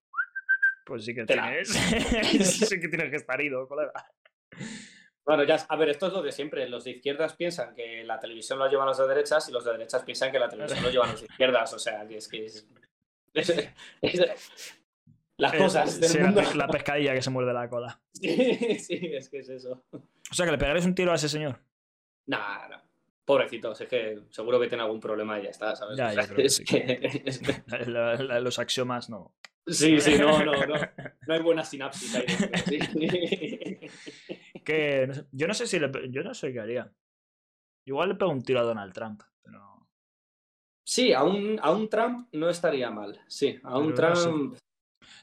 [0.84, 1.48] pues sí que Tela.
[1.48, 1.68] tienes,
[2.68, 3.92] sí que tienes que estar ido, colega.
[5.24, 6.68] Bueno, ya, a ver, esto es lo de siempre.
[6.68, 9.72] Los de izquierdas piensan que la televisión lo llevan los de derechas y los de
[9.72, 11.72] derechas piensan que la televisión lo llevan los de izquierdas.
[11.74, 12.66] O sea, que es que es.
[15.36, 16.42] las cosas del sí, la, mundo.
[16.42, 18.00] pe- la pescadilla que se muerde la cola.
[18.12, 19.84] Sí, sí, es que es eso.
[19.92, 21.60] O sea, que le pegaréis un tiro a ese señor.
[22.26, 22.82] Nah, no.
[23.24, 25.96] Pobrecitos, es que seguro que tiene algún problema y ya está, ¿sabes?
[25.96, 26.64] Ya, O sea, yo creo que es sí.
[26.64, 29.34] que- es que- La- la- los axiomas no.
[29.66, 30.74] Sí, sí, no, no, no.
[31.28, 33.78] No hay buena sinapsis ahí dentro, sí.
[34.64, 35.90] Que, no sé, yo no sé si le.
[36.10, 36.92] Yo no sé qué haría.
[37.86, 39.86] Igual le pego un tiro a Donald Trump, pero.
[40.84, 43.20] Sí, a un, a un Trump no estaría mal.
[43.28, 44.28] Sí, a un Pero no sé.
[44.28, 44.56] Trump.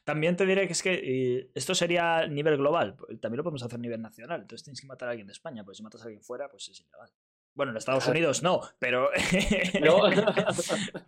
[0.06, 3.78] También te diré que es que esto sería a nivel global, también lo podemos hacer
[3.78, 4.42] a nivel nacional.
[4.42, 6.68] Entonces tienes que matar a alguien de España, pues si matas a alguien fuera, pues
[6.70, 7.10] es ilegal.
[7.56, 8.08] Bueno, en Estados.
[8.08, 9.10] Unidos no, pero.
[9.84, 10.02] No,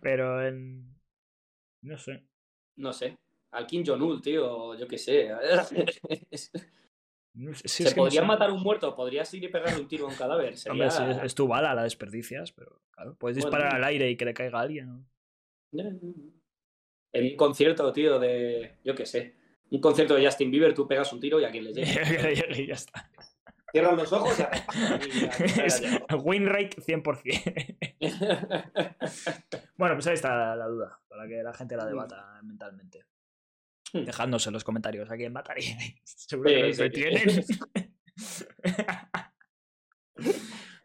[0.00, 0.94] pero en.
[1.82, 2.24] No sé.
[2.76, 3.16] no sé.
[3.52, 5.30] Al Kim Jong-un, tío, yo qué sé.
[7.34, 8.26] No sé, sí, Se que no podría sé.
[8.26, 10.54] matar un muerto, podrías ir y pegarle un tiro a un cadáver.
[10.54, 10.72] Sería...
[10.72, 13.48] Hombre, sí, es, es tu bala, la desperdicias, pero claro, puedes Bueno.
[13.48, 14.88] disparar al aire y que le caiga a alguien.
[14.88, 15.06] ¿no?
[17.14, 18.76] En un concierto, tío, de.
[18.84, 19.34] Yo qué sé.
[19.70, 22.62] Un concierto de Justin Bieber, tú pegas un tiro y a quien le llegue.
[22.62, 23.10] y ya está.
[23.72, 24.64] Cierran los ojos y haces.
[25.16, 26.18] y a quien le Es haya llegado.
[26.22, 27.76] win rate 100%.
[29.76, 33.04] bueno, pues ahí está la duda, para que la gente la debata mentalmente.
[33.92, 34.04] Hmm.
[34.04, 35.76] Dejadnos en los comentarios a quién mataría.
[36.04, 36.82] Seguro Sí, que lo sí, sí.
[36.82, 37.44] entretienen.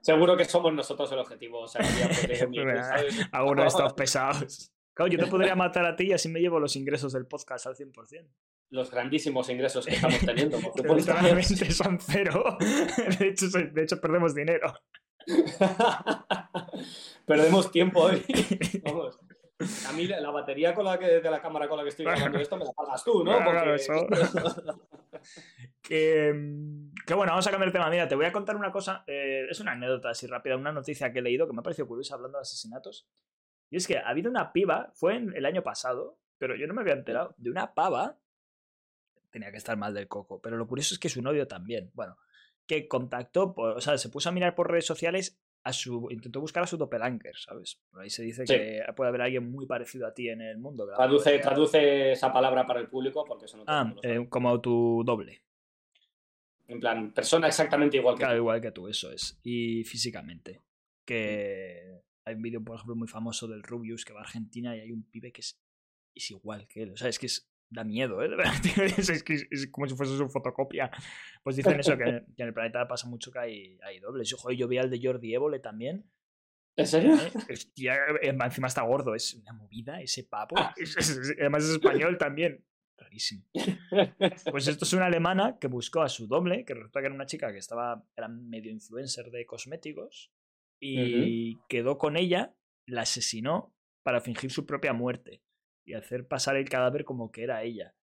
[0.02, 1.62] Seguro que somos nosotros el objetivo.
[1.62, 3.28] O sea, que ya podría mi- Venga, ¿sabes?
[3.32, 4.71] Alguno de estos pesados.
[4.93, 7.67] Claro, yo te podría matar a ti y así me llevo los ingresos del podcast
[7.67, 8.28] al 100%.
[8.69, 10.58] Los grandísimos ingresos que estamos teniendo.
[10.95, 12.58] Literalmente son cero.
[13.19, 14.73] De hecho, soy- de hecho, perdemos dinero.
[17.25, 18.23] Perdemos tiempo hoy.
[18.84, 19.19] Vamos.
[19.88, 22.38] A mí la batería con la que, de la cámara con la que estoy grabando
[22.39, 23.38] esto me la pagas tú, ¿no?
[23.38, 24.08] Claro, Porque- eso.
[25.82, 27.89] Que, mm, que bueno, vamos a cambiar de tema.
[27.89, 29.03] Mira, te voy a contar una cosa.
[29.08, 31.88] eh, es una anécdota así rápida, una noticia que he leído que me ha parecido
[31.88, 33.08] curiosa hablando de asesinatos.
[33.71, 36.73] Y es que ha habido una piba, fue en el año pasado, pero yo no
[36.73, 38.17] me había enterado, de una pava.
[39.38, 41.91] Tenía que estar mal del coco, pero lo curioso es que su novio también.
[41.93, 42.17] Bueno,
[42.65, 46.08] que contactó, o sea, se puso a mirar por redes sociales a su.
[46.10, 47.80] Intentó buscar a su doppelganger, ¿sabes?
[47.91, 48.54] Por ahí se dice Sí.
[48.56, 50.88] que puede haber alguien muy parecido a ti en el mundo.
[50.88, 55.43] Traduce, traduce esa palabra para el público porque eso no Ah, eh, como tu doble.
[56.67, 58.41] En plan, persona exactamente igual que Claro, tú.
[58.41, 59.39] igual que tú, eso es.
[59.43, 60.62] Y físicamente.
[61.06, 64.80] Que hay un vídeo, por ejemplo, muy famoso del Rubius que va a Argentina y
[64.82, 65.62] hay un pibe que es,
[66.15, 66.91] es igual que él.
[66.91, 68.30] O sea, es que es, da miedo, ¿eh?
[68.97, 70.89] Es, como si fuese su fotocopia.
[71.43, 72.03] Pues dicen eso, que,
[72.36, 74.30] que en el planeta pasa mucho que hay, hay dobles.
[74.30, 76.10] Yo, joder, yo vi al de Jordi Évole también.
[76.77, 77.15] ¿En serio?
[77.15, 77.32] ¿eh?
[77.51, 80.56] Hostia, eh, encima está gordo, es una movida ese papo.
[80.75, 82.63] Es- es- es- además es español también.
[82.97, 83.43] Rarísimo.
[84.51, 87.25] Pues esto es una alemana que buscó a su doble, que resulta que era una
[87.25, 90.32] chica que estaba, era medio influencer de cosméticos,
[90.80, 95.41] y quedó con ella, la asesinó para fingir su propia muerte
[95.88, 97.95] y hacer pasar el cadáver como que era ella.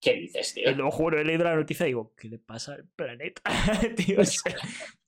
[0.00, 0.70] ¿Qué dices, tío?
[0.70, 3.42] Y lo juro, he leído la noticia y digo, ¿qué le pasa al planeta?
[3.96, 4.54] Tío, o sea,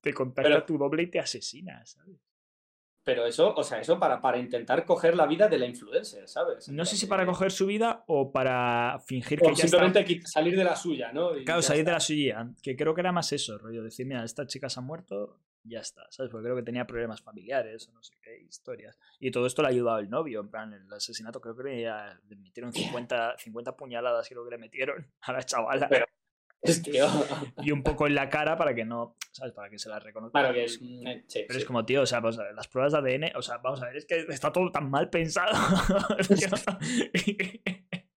[0.00, 2.16] te contacta Pero- tu doble y te asesina, ¿sabes?
[3.04, 6.68] Pero eso, o sea, eso para, para intentar coger la vida de la influencer, ¿sabes?
[6.70, 10.26] No sé si para coger su vida o para fingir que O ya está simplemente
[10.26, 11.36] salir de la suya, ¿no?
[11.38, 14.24] Y Claro, salir de la suya, que creo que era más eso, rollo, decir, mira,
[14.24, 16.31] esta chica se ha muerto, ya está, ¿sabes?
[16.31, 18.98] Porque creo que tenía problemas familiares o no sé qué historias.
[19.18, 22.37] Y todo esto le ha ayudado el novio, en plan, el asesinato creo que le,
[22.37, 25.88] metieron 50, 50 puñaladas, creo que le metieron a la chavala.
[25.88, 26.07] Pero-
[26.62, 27.07] Es, tío.
[27.62, 29.52] Y un poco en la cara para que no, ¿sabes?
[29.52, 30.40] Para que se la reconozca.
[30.40, 30.81] Claro que es.
[30.81, 31.59] eh, sí, Pero sí.
[31.59, 33.83] es como, tío, o sea, vamos a ver, las pruebas de ADN, o sea, vamos
[33.83, 35.52] a ver, es que está todo tan mal pensado.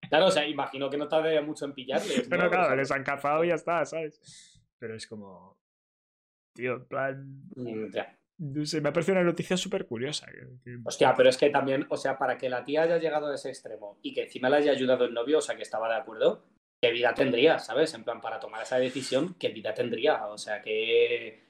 [0.09, 2.31] Claro, o sea, imagino que no tardaría mucho en pillarles.
[2.31, 2.31] ¿no?
[2.31, 4.59] Pero claro, les han cazado y ya está, ¿sabes?
[4.79, 5.58] Pero es como.
[6.59, 7.43] Tío, en plan.
[7.55, 8.17] mm, ya.
[8.41, 10.27] No sé, me ha parecido una noticia súper curiosa.
[10.27, 13.35] que- Hostia, pero es que también, o sea, para que la tía haya llegado a
[13.37, 15.95] ese extremo y que encima le haya ayudado el novio, o sea, que estaba de
[16.01, 16.45] acuerdo,
[16.83, 17.95] ¿qué vida tendría, sabes?
[17.95, 20.27] En plan, para tomar esa decisión, ¿qué vida tendría?
[20.27, 21.47] O sea, que.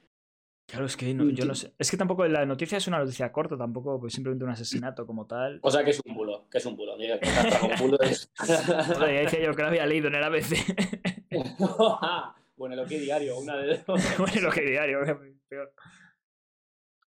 [0.69, 1.73] Claro, es que no, yo no sé.
[1.79, 5.25] Es que tampoco la noticia es una noticia corta, tampoco, pues simplemente un asesinato como
[5.25, 5.59] tal.
[5.63, 6.95] O sea que es un bulo, que es un bulo.
[6.95, 8.31] Diga, que un bulo es...
[8.37, 10.53] Joder, ya decía yo que lo había leído en el ABC.
[12.59, 13.81] bueno, lo que diario, una de
[14.17, 14.99] bueno, lo que diario,
[15.47, 15.73] peor.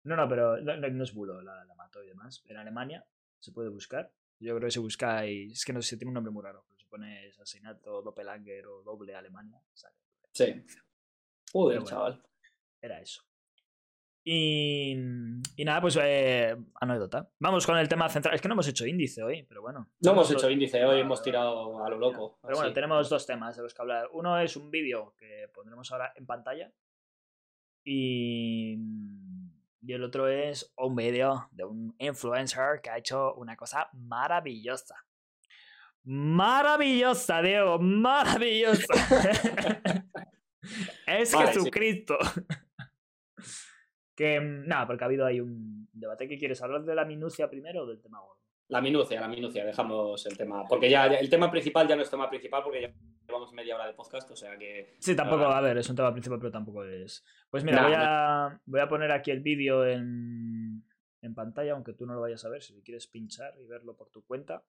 [0.05, 2.41] No, no, pero no, es bulo, la, la mató y demás.
[2.47, 3.05] En Alemania
[3.41, 4.13] se puede buscar.
[4.39, 6.65] Yo creo que si buscáis, es que no sé si tiene un nombre muy raro,
[6.69, 9.97] pero si pones asesinato, doppelanger o doble Alemania, sale.
[10.33, 10.65] Sí.
[11.53, 12.23] Joder, chaval.
[12.81, 13.23] Era eso.
[14.33, 14.93] Y,
[15.57, 17.29] y nada, pues eh, anécdota.
[17.41, 18.33] Vamos con el tema central.
[18.33, 19.91] Es que no hemos hecho índice hoy, pero bueno.
[20.03, 22.39] No hemos hecho índice hoy, hemos tirado a lo loco.
[22.41, 24.09] Pero bueno, tenemos dos temas de los que hablar.
[24.13, 26.73] Uno es un vídeo que pondremos ahora en pantalla.
[27.85, 28.79] Y,
[29.83, 34.95] y el otro es un vídeo de un influencer que ha hecho una cosa maravillosa.
[36.05, 38.95] Maravillosa, Diego, maravillosa.
[41.09, 42.17] es Jesucristo.
[44.21, 46.29] Que mm, nada, porque ha habido ahí un debate.
[46.29, 46.61] ¿Qué quieres?
[46.61, 48.39] ¿Hablar de la minucia primero o del tema gordo?
[48.69, 50.67] La minucia, la minucia, dejamos el tema.
[50.69, 52.93] Porque ya, el tema principal ya no es tema principal porque ya
[53.27, 54.95] llevamos media hora de podcast, o sea que.
[54.99, 57.25] Sí, tampoco, a ver, es un tema principal, pero tampoco es.
[57.49, 60.85] Pues mira, voy, a, voy a poner aquí el vídeo en,
[61.23, 62.63] en pantalla, aunque tú no lo vayas a ver.
[62.63, 64.63] Si quieres pinchar y verlo por tu cuenta,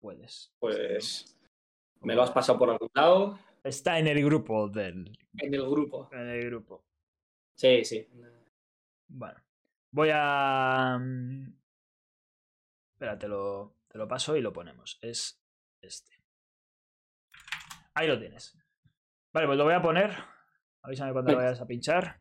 [0.00, 0.52] puedes.
[0.58, 1.38] Pues.
[2.00, 3.38] ¿Me lo has pasado por algún lado?
[3.62, 5.16] Está en el grupo del.
[5.38, 6.08] En el grupo.
[6.10, 6.84] En el grupo.
[7.54, 8.08] Sí, sí.
[9.10, 9.42] Bueno,
[9.90, 10.96] voy a...
[10.98, 11.52] Mm,
[12.92, 14.98] espera, te lo, te lo paso y lo ponemos.
[15.02, 15.42] Es
[15.80, 16.12] este.
[17.94, 18.56] Ahí lo tienes.
[19.32, 20.12] Vale, pues lo voy a poner.
[20.82, 22.20] Avísame cuando lo vayas a pinchar.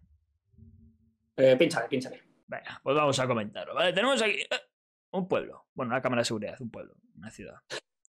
[1.38, 2.24] Eh, pínchale, pínchale.
[2.48, 3.76] Venga, pues vamos a comentarlo.
[3.76, 4.62] Vale, tenemos aquí eh,
[5.12, 5.68] un pueblo.
[5.74, 7.62] Bueno, una cámara de seguridad, un pueblo, una ciudad.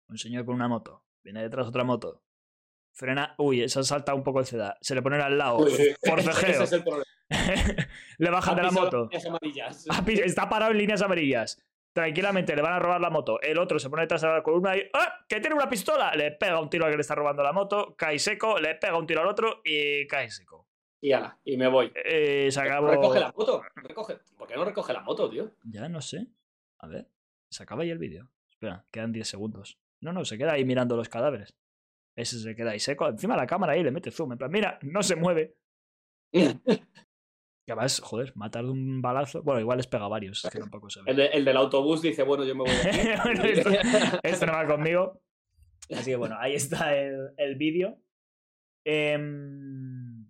[0.08, 1.04] Un señor con una moto.
[1.24, 2.24] Viene detrás otra moto.
[2.94, 3.36] Frena.
[3.38, 4.78] Uy, se ha saltado un poco el ciudad.
[4.82, 5.60] Se le pone al lado.
[6.04, 6.50] Forcejeo.
[6.50, 7.06] Ese es el problema.
[8.18, 9.10] le bajan de la moto.
[9.12, 11.62] Está parado en líneas amarillas.
[11.94, 13.42] Tranquilamente le van a robar la moto.
[13.42, 15.26] El otro se pone detrás de la columna y ¡ah!
[15.28, 16.14] ¡Que tiene una pistola!
[16.14, 18.98] Le pega un tiro al que le está robando la moto, cae seco, le pega
[18.98, 20.68] un tiro al otro y cae seco.
[21.02, 21.92] Y ala, y me voy.
[21.96, 22.90] Eh, se acabó...
[22.90, 23.64] Recoge la moto.
[24.38, 25.52] ¿Por qué no recoge la moto, tío?
[25.64, 26.28] Ya no sé.
[26.80, 27.08] A ver.
[27.50, 28.30] Se acaba ahí el vídeo.
[28.50, 29.80] Espera, quedan 10 segundos.
[30.02, 31.56] No, no, se queda ahí mirando los cadáveres.
[32.16, 33.08] Ese se queda ahí seco.
[33.08, 34.34] Encima la cámara ahí le mete zoom.
[34.34, 35.56] En plan, mira, no se mueve.
[37.68, 39.44] Que además, joder, matar de un balazo.
[39.44, 40.48] Bueno, igual les pega varios.
[40.50, 41.30] Que tampoco se ve.
[41.34, 42.72] El, del autobús dice, bueno, yo me voy
[44.24, 45.22] esto, no va conmigo.
[45.92, 47.98] Así que bueno, ahí está el, el vídeo.
[48.86, 50.30] Em,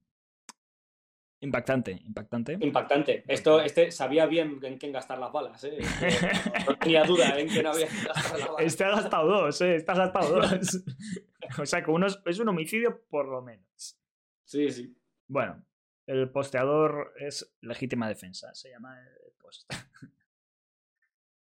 [1.42, 2.58] impactante, impactante.
[2.60, 3.24] Impactante.
[3.28, 5.78] Esto, este sabía bien en quién gastar las balas, ¿eh?
[6.68, 8.66] No, tenía duda en quién había gastar las balas.
[8.66, 9.76] Este ha gastado dos, ¿eh?
[9.76, 10.84] Este ha gastado dos.
[11.60, 14.00] o sea que uno es un homicidio por lo menos.
[14.44, 14.98] Sí, sí.
[15.28, 15.64] Bueno,
[16.08, 19.72] el posteador es legítima defensa, se llama el post.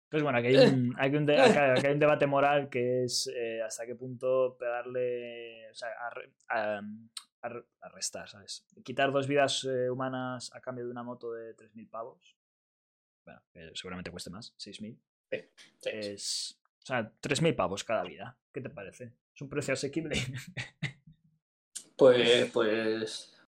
[0.04, 3.88] Entonces, bueno, aquí hay un, hay un, hay un debate moral que es eh, hasta
[3.88, 5.90] qué punto pegarle, o sea,
[7.82, 8.66] arrestar, ¿sabes?
[8.84, 12.38] Quitar dos vidas eh, humanas a cambio de una moto de 3.000 pavos.
[13.26, 13.42] Bueno,
[13.74, 14.98] seguramente cueste más, 6.000.
[15.84, 18.38] Es, o sea, 3.000 pavos cada vida.
[18.54, 19.14] ¿Qué te parece?
[19.34, 20.16] ¿Es un precio asequible?
[21.98, 23.41] Pues, pues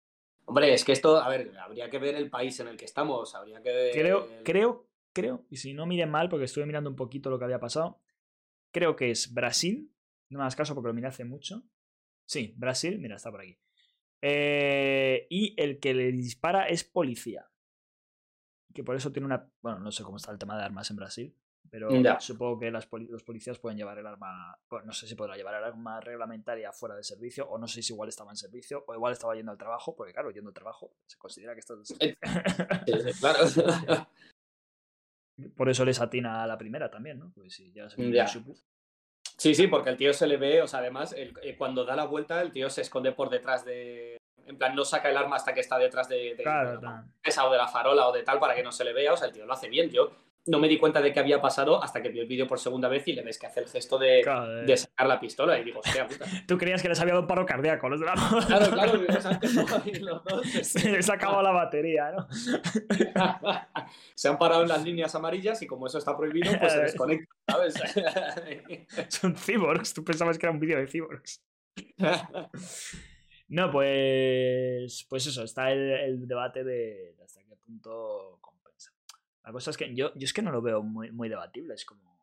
[0.52, 3.34] Hombre, es que esto, a ver, habría que ver el país en el que estamos,
[3.34, 3.92] habría que ver...
[3.94, 7.46] Creo, creo, creo, y si no miren mal, porque estuve mirando un poquito lo que
[7.46, 8.02] había pasado,
[8.70, 9.90] creo que es Brasil,
[10.28, 11.62] no me hagas caso porque lo miré hace mucho.
[12.26, 13.58] Sí, Brasil, mira, está por aquí.
[14.20, 17.50] Eh, y el que le dispara es policía.
[18.74, 19.50] Que por eso tiene una...
[19.62, 21.34] Bueno, no sé cómo está el tema de armas en Brasil.
[21.72, 21.88] Pero
[22.20, 25.54] supongo que las los policías pueden llevar el arma, bueno, no sé si podrá llevar
[25.54, 28.94] el arma reglamentaria fuera de servicio, o no sé si igual estaba en servicio, o
[28.94, 31.86] igual estaba yendo al trabajo, porque claro, yendo al trabajo se considera que estás en
[31.86, 32.18] servicio.
[33.20, 34.06] claro.
[35.56, 37.32] Por eso les atina a la primera también, ¿no?
[37.34, 37.88] Pues si ya
[39.38, 42.04] Sí, sí, porque el tío se le ve, o sea, además, eh, cuando da la
[42.04, 44.18] vuelta, el tío se esconde por detrás de.
[44.44, 47.56] En plan, no saca el arma hasta que está detrás de, de, claro, o de
[47.56, 49.14] la farola o de tal para que no se le vea.
[49.14, 49.88] O sea, el tío lo hace bien.
[49.88, 50.12] Yo
[50.46, 52.88] no me di cuenta de qué había pasado hasta que vi el vídeo por segunda
[52.88, 54.24] vez y le ves que hace el gesto de,
[54.66, 56.26] de sacar la pistola y digo, hostia puta.
[56.48, 58.14] Tú creías que les había dado un paro cardíaco los de la
[58.46, 58.92] Claro, claro,
[60.00, 60.46] los dos.
[60.62, 62.26] Se les ha acabado la batería, ¿no?
[64.14, 67.34] se han parado en las líneas amarillas y como eso está prohibido, pues se desconecta,
[67.48, 67.74] ¿sabes?
[69.08, 71.42] Son cyborgs, tú pensabas que era un vídeo de cyborgs.
[73.48, 75.06] No, pues.
[75.08, 78.40] Pues eso, está el, el debate de, de hasta qué punto
[79.44, 81.74] la cosa es que yo, yo es que no lo veo muy, muy debatible.
[81.74, 82.18] Es como.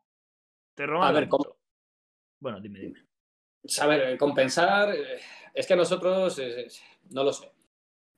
[0.74, 1.08] Te roban.
[1.08, 1.28] A ver,
[2.40, 3.04] Bueno, dime, dime.
[3.80, 4.94] A ver, compensar.
[4.94, 5.20] Eh,
[5.54, 6.40] es que nosotros.
[7.10, 7.50] No lo sé.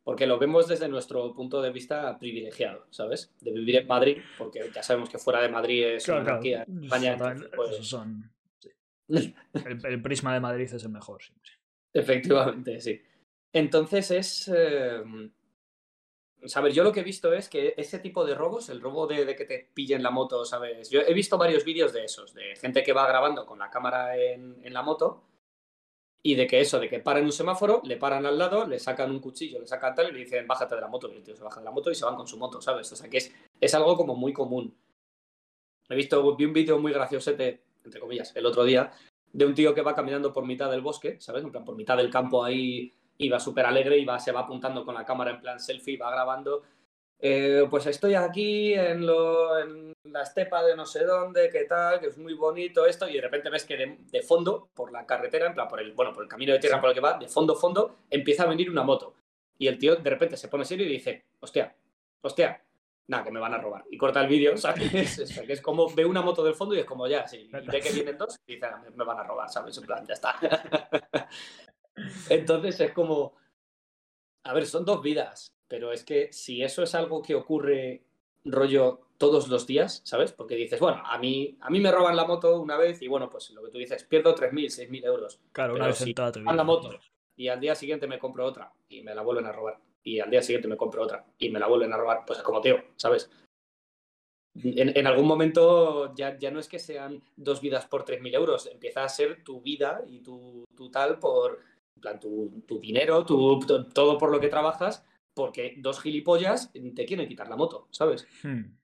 [0.05, 3.33] porque lo vemos desde nuestro punto de vista privilegiado, ¿sabes?
[3.41, 7.13] De vivir en Madrid, porque ya sabemos que fuera de Madrid es Claro, en España,
[7.13, 8.33] entonces, pues, son.
[8.61, 8.73] sí.
[9.55, 11.51] El, el prisma de Madrid es el mejor siempre.
[11.93, 13.01] Efectivamente, sí.
[13.53, 14.49] Entonces es.
[14.55, 15.03] eh,
[16.47, 16.75] ¿Sabes?
[16.75, 19.37] Yo lo que he visto es que ese tipo de robos, el robo de, de
[19.37, 20.91] que te pillen la moto, ¿sabes?
[20.91, 24.17] Yo he visto varios vídeos de esos, de gente que va grabando con la cámara
[24.17, 25.23] en, en la moto
[26.25, 29.11] y de que eso, de que paran un semáforo, le paran al lado, le sacan
[29.11, 31.13] un cuchillo, le sacan tal y le dicen bájate de la moto.
[31.13, 32.91] Y el tío se baja de la moto y se van con su moto, ¿sabes?
[32.93, 34.77] O sea que es, es algo como muy común.
[35.89, 38.93] He visto, vi un vídeo muy graciosete, entre comillas, el otro día,
[39.33, 41.43] de un tío que va caminando por mitad del bosque, ¿sabes?
[41.45, 44.85] En plan, por mitad del campo ahí, iba súper alegre, y va, se va apuntando
[44.85, 46.63] con la cámara en plan selfie, va grabando.
[47.25, 52.01] Eh, pues estoy aquí en, lo, en la estepa de no sé dónde, qué tal,
[52.01, 55.07] que es muy bonito esto, y de repente ves que de, de fondo, por la
[55.07, 56.81] carretera, en plan, por el, bueno, por el camino de tierra Sí.
[56.81, 59.15] por el que va, de fondo, fondo, empieza a venir una moto.
[59.57, 61.73] Y el tío de repente se pone serio y dice, hostia,
[62.23, 62.61] hostia,
[63.07, 63.85] nada, que me van a robar.
[63.89, 65.21] Y corta el vídeo, ¿sabes?
[65.21, 67.49] O sea, que es como ve una moto del fondo y es como ya, sí.
[67.53, 69.79] Y ve que vienen dos y dice, "Ah, me, me van a robar, ¿sabes?
[69.79, 70.35] En plan, ya está.
[72.29, 73.35] Entonces es como,
[74.45, 78.03] a ver, son dos vidas, pero es que si eso es algo que ocurre
[78.45, 80.33] rollo todos los días, ¿sabes?
[80.33, 83.31] Porque dices, bueno, a mí, a mí me roban la moto una vez y bueno,
[83.31, 85.41] pues lo que tú dices, pierdo 3.000, 6.000 euros.
[85.53, 86.57] Claro, una Pero vez en si toda tu roban vida.
[86.57, 86.91] la moto
[87.37, 90.31] y al día siguiente me compro otra y me la vuelven a robar y al
[90.31, 92.83] día siguiente me compro otra y me la vuelven a robar, pues es como tío,
[92.97, 93.31] ¿sabes?
[94.55, 98.67] En, en algún momento ya, ya no es que sean dos vidas por 3.000 euros,
[98.67, 101.61] empieza a ser tu vida y tu, tu tal por,
[102.01, 107.05] plan, tu, tu dinero, tu, tu- todo por lo que trabajas, porque dos gilipollas te
[107.07, 108.27] quieren quitar la moto, ¿sabes?
[108.43, 108.77] Hmm.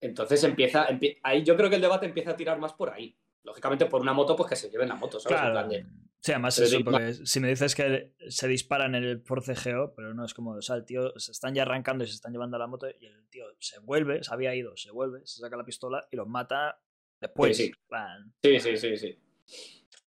[0.00, 3.16] Entonces empieza, empie- ahí yo creo que el debate empieza a tirar más por ahí.
[3.42, 5.36] Lógicamente por una moto, pues que se lleven la moto, ¿sabes?
[5.38, 5.52] En Claro.
[5.54, 5.86] plan de-
[6.20, 10.24] Sí, además eso, porque si me dices que se disparan en el forcejeo, pero no
[10.24, 12.66] es como, o sea, el tío se están ya arrancando y se están llevando la
[12.66, 16.08] moto y el tío se vuelve, se había ido, se vuelve, se saca la pistola
[16.10, 16.80] y los mata
[17.20, 17.54] después.
[17.54, 17.72] Sí, sí.
[17.86, 18.32] plan.
[18.42, 19.18] Sí, sí, sí, sí.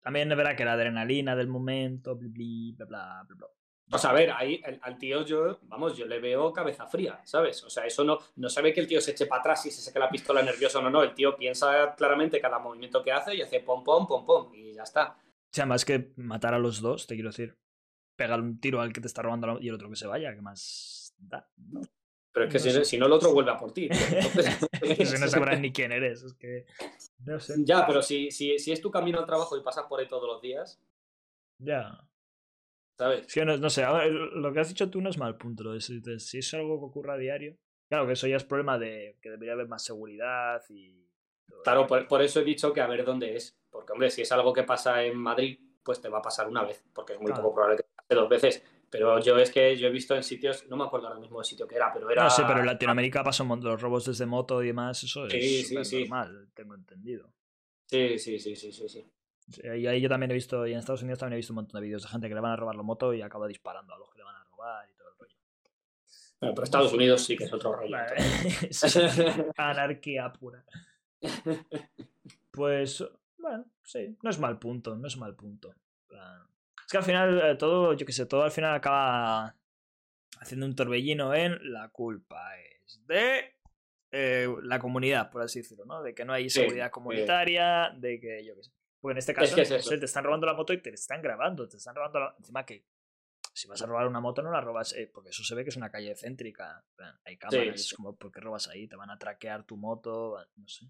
[0.06, 3.48] También es verdad que la adrenalina del momento, bli, bla, bla, bla, bla.
[3.92, 7.20] O sea, a ver, ahí el- al tío yo, vamos, yo le veo cabeza fría,
[7.26, 7.64] ¿sabes?
[7.64, 9.82] O sea, eso no, no sabe que el tío se eche para atrás y se
[9.82, 11.02] saque la pistola nervioso, no, no.
[11.02, 14.76] El tío piensa claramente cada movimiento que hace y hace pom, pom, pom, pom, y
[14.76, 15.18] ya está.
[15.18, 17.58] O sea, más que matar a los dos, te quiero decir,
[18.16, 20.36] pegar un tiro al que te está robando la- y el otro que se vaya,
[20.36, 21.50] ¿qué más da?
[21.58, 21.82] ¿no?
[22.32, 22.86] Pero es que No si, sé.
[22.86, 23.88] si no, el otro vuelve a por ti.
[23.92, 26.66] Entonces- si no sabrán ni quién eres, es que.
[27.20, 27.56] No sé.
[27.60, 30.28] Ya, pero si, si, si es tu camino al trabajo y pasas por ahí todos
[30.28, 30.80] los días,
[31.58, 32.08] Ya.
[32.98, 33.26] ¿sabes?
[33.28, 35.80] Es que no, no sé, ahora, lo que has dicho tú no es mal punto.
[35.80, 36.02] Si,
[36.38, 37.58] es algo que ocurra a diario.
[37.90, 41.04] Claro que eso ya es problema de que debería haber más seguridad y.
[41.64, 43.58] Claro, por, por eso he dicho que a ver dónde es.
[43.70, 46.64] Porque, hombre, si es algo que pasa en Madrid, pues te va a pasar una
[46.64, 47.44] vez, porque es muy Claro.
[47.44, 48.64] poco probable que pase dos veces.
[48.96, 51.46] Pero yo es que yo he visto en sitios, no me acuerdo ahora mismo del
[51.46, 52.24] sitio que era, pero era.
[52.24, 53.72] No sé, pero en Latinoamérica pasa un montón.
[53.72, 57.30] Los robos desde moto y demás, eso Sí, es sí, normal, tengo entendido.
[57.88, 59.06] Sí, sí, sí, sí, sí, sí.
[59.74, 61.82] Y ahí yo también he visto, y en Estados Unidos también he visto un montón
[61.82, 63.98] de vídeos de gente que le van a robar la moto y acaba disparando a
[63.98, 65.36] los que le van a robar y todo el rollo.
[66.40, 67.98] Bueno, pero Estados Unidos sí que es otro rollo.
[69.58, 70.64] Anarquía pura.
[72.50, 73.04] Pues,
[73.38, 75.76] bueno, sí, no es mal punto, no es mal punto.
[76.08, 76.48] Plan,
[76.86, 79.56] Es que al final eh, todo, yo qué sé, todo al final acaba
[80.40, 83.56] haciendo un torbellino en la culpa es de
[84.12, 86.04] eh, la comunidad, por así decirlo, ¿no?
[86.04, 86.92] De que no hay seguridad sí.
[86.92, 88.72] comunitaria, de que yo qué sé.
[89.02, 89.90] Porque en este caso que es eso.
[89.90, 92.36] se te están robando la moto y te están grabando, te están robando la...
[92.38, 92.86] Encima que
[93.54, 95.70] si vas a robar una moto no la robas, eh, porque eso se ve que
[95.70, 96.86] es una calle céntrica.
[97.24, 98.88] Hay cámaras, es como, ¿por qué robas ahí?
[98.88, 100.86] Te van a traquear tu moto, no sé.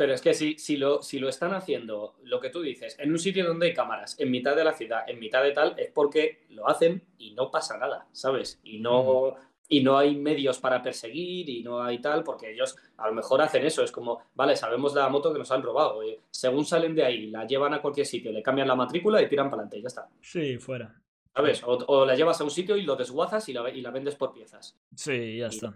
[0.00, 3.10] Pero es que si, si, lo, si lo están haciendo, lo que tú dices, en
[3.10, 5.90] un sitio donde hay cámaras, en mitad de la ciudad, en mitad de tal, es
[5.92, 8.58] porque lo hacen y no pasa nada, ¿sabes?
[8.64, 9.34] Y no,
[9.68, 13.42] y no hay medios para perseguir y no hay tal, porque ellos a lo mejor
[13.42, 13.84] hacen eso.
[13.84, 16.02] Es como, vale, sabemos de la moto que nos han robado.
[16.02, 19.28] y según salen de ahí, la llevan a cualquier sitio, le cambian la matrícula y
[19.28, 20.08] tiran para adelante, y ya está.
[20.22, 20.98] Sí, fuera.
[21.34, 21.62] ¿Sabes?
[21.62, 24.14] O, o la llevas a un sitio y lo desguazas y la, y la vendes
[24.16, 24.80] por piezas.
[24.94, 25.74] Sí, ya Y está.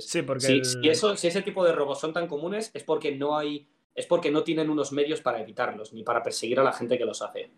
[0.00, 2.84] Sí, porque si, el- si eso, si ese tipo de robos son tan comunes, es
[2.84, 6.64] porque no hay, es porque no tienen unos medios para evitarlos, ni para perseguir a
[6.64, 7.50] la gente que los hace.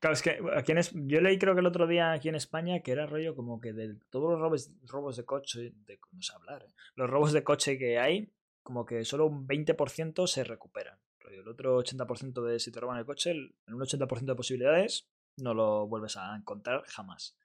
[0.00, 2.80] Claro, es que aquí en yo leí creo que el otro día aquí en España
[2.80, 6.34] que era rollo como que de todos los robos, robos de coche, de, no sé
[6.34, 6.72] hablar, ¿eh?
[6.94, 8.30] los robos de coche que hay,
[8.62, 10.98] como que solo un 20% se recuperan.
[11.30, 15.54] El otro 80% de si te roban el coche, en un 80% de posibilidades no
[15.54, 17.36] lo vuelves a encontrar jamás.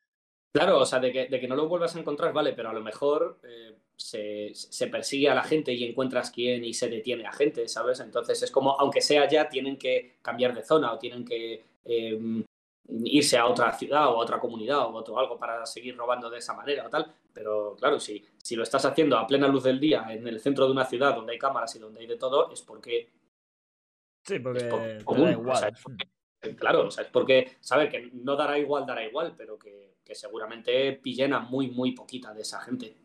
[0.52, 2.74] Claro, o sea, de que, de que no lo vuelvas a encontrar, vale, pero a
[2.74, 7.26] lo mejor eh, se, se persigue a la gente y encuentras quién y se detiene
[7.28, 8.00] a gente, ¿sabes?
[8.00, 12.44] Entonces es como, aunque sea ya, tienen que cambiar de zona o tienen que eh,
[13.04, 16.40] irse a otra ciudad o a otra comunidad o otro algo para seguir robando de
[16.40, 17.14] esa manera o tal.
[17.32, 20.66] Pero claro, si, si lo estás haciendo a plena luz del día en el centro
[20.66, 23.08] de una ciudad donde hay cámaras y donde hay de todo, es porque.
[24.26, 25.58] Sí, porque es po- te común, da o igual.
[25.58, 26.08] sea, es porque-
[26.58, 30.16] Claro, o sea, es porque, saber que no dará igual, dará igual, pero que, que
[30.16, 32.96] seguramente pillen a muy, muy poquita de esa gente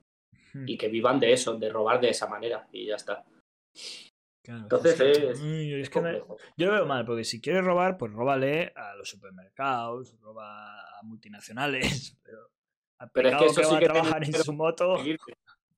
[0.55, 3.24] Mm, y que vivan de eso, de robar de esa manera y ya está.
[4.42, 6.36] claro, Entonces que- es- Uy, es Es que me- complejo.
[6.57, 11.02] Yo lo veo mal, porque si quieres robar, pues róbale a los supermercados, roba a
[11.02, 12.48] multinacionales, pero
[13.00, 14.96] al Pero es que eso que sí que trabajar tiene en su moto.
[14.96, 15.18] El-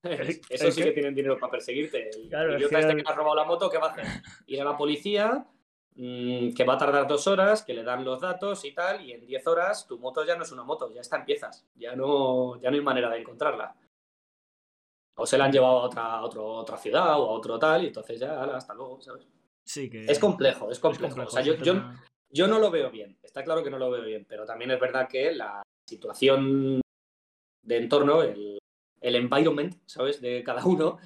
[0.50, 2.10] Eso sí que- tienen dinero para perseguirte.
[2.10, 4.04] El Claro, idiota que este que ha robado la moto, ¿qué va a hacer?
[4.46, 5.44] Ir a la policía,
[5.96, 9.12] mm, que va a tardar dos horas, que le dan los datos y tal, y
[9.12, 11.66] en 10 horas tu moto ya no es una moto, ya está en piezas.
[11.74, 13.74] Ya no, ya no hay manera de encontrarla.
[15.18, 17.84] O se la han llevado a otra, a otro- otra ciudad o a otro tal,
[17.84, 19.26] y entonces ya, hasta luego, ¿sabes?
[19.64, 21.22] Sí, que Es complejo, es es complejo.
[21.22, 21.72] O sea, yo, yo,
[22.30, 24.78] yo no lo veo bien, está claro que no lo veo bien, pero también es
[24.80, 26.80] verdad que la situación
[27.62, 28.58] de entorno, el,
[29.00, 30.20] el environment, ¿sabes?
[30.20, 30.98] De cada uno,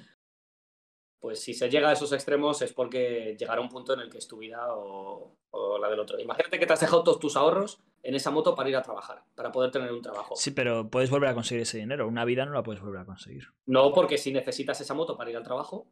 [1.21, 4.17] pues si se llega a esos extremos es porque llegará un punto en el que
[4.17, 6.19] es tu vida o, o la del otro.
[6.19, 9.23] Imagínate que te has dejado todos tus ahorros en esa moto para ir a trabajar,
[9.35, 10.35] para poder tener un trabajo.
[10.35, 12.07] Sí, pero puedes volver a conseguir ese dinero.
[12.07, 13.53] Una vida no la puedes volver a conseguir.
[13.67, 15.87] No porque si necesitas esa moto para ir al trabajo,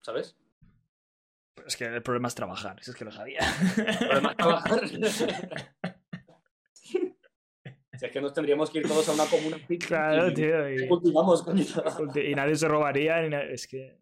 [0.00, 0.36] ¿sabes?
[1.54, 3.40] Pero es que el problema es trabajar, si es que lo sabía.
[4.10, 4.82] Además, trabajar.
[8.02, 9.56] si es que nos tendríamos que ir todos a una comuna.
[9.86, 10.70] Claro, y- tío.
[10.74, 11.62] y cultivamos, coño.
[12.16, 13.22] y nadie se robaría.
[13.28, 13.96] na- Es que.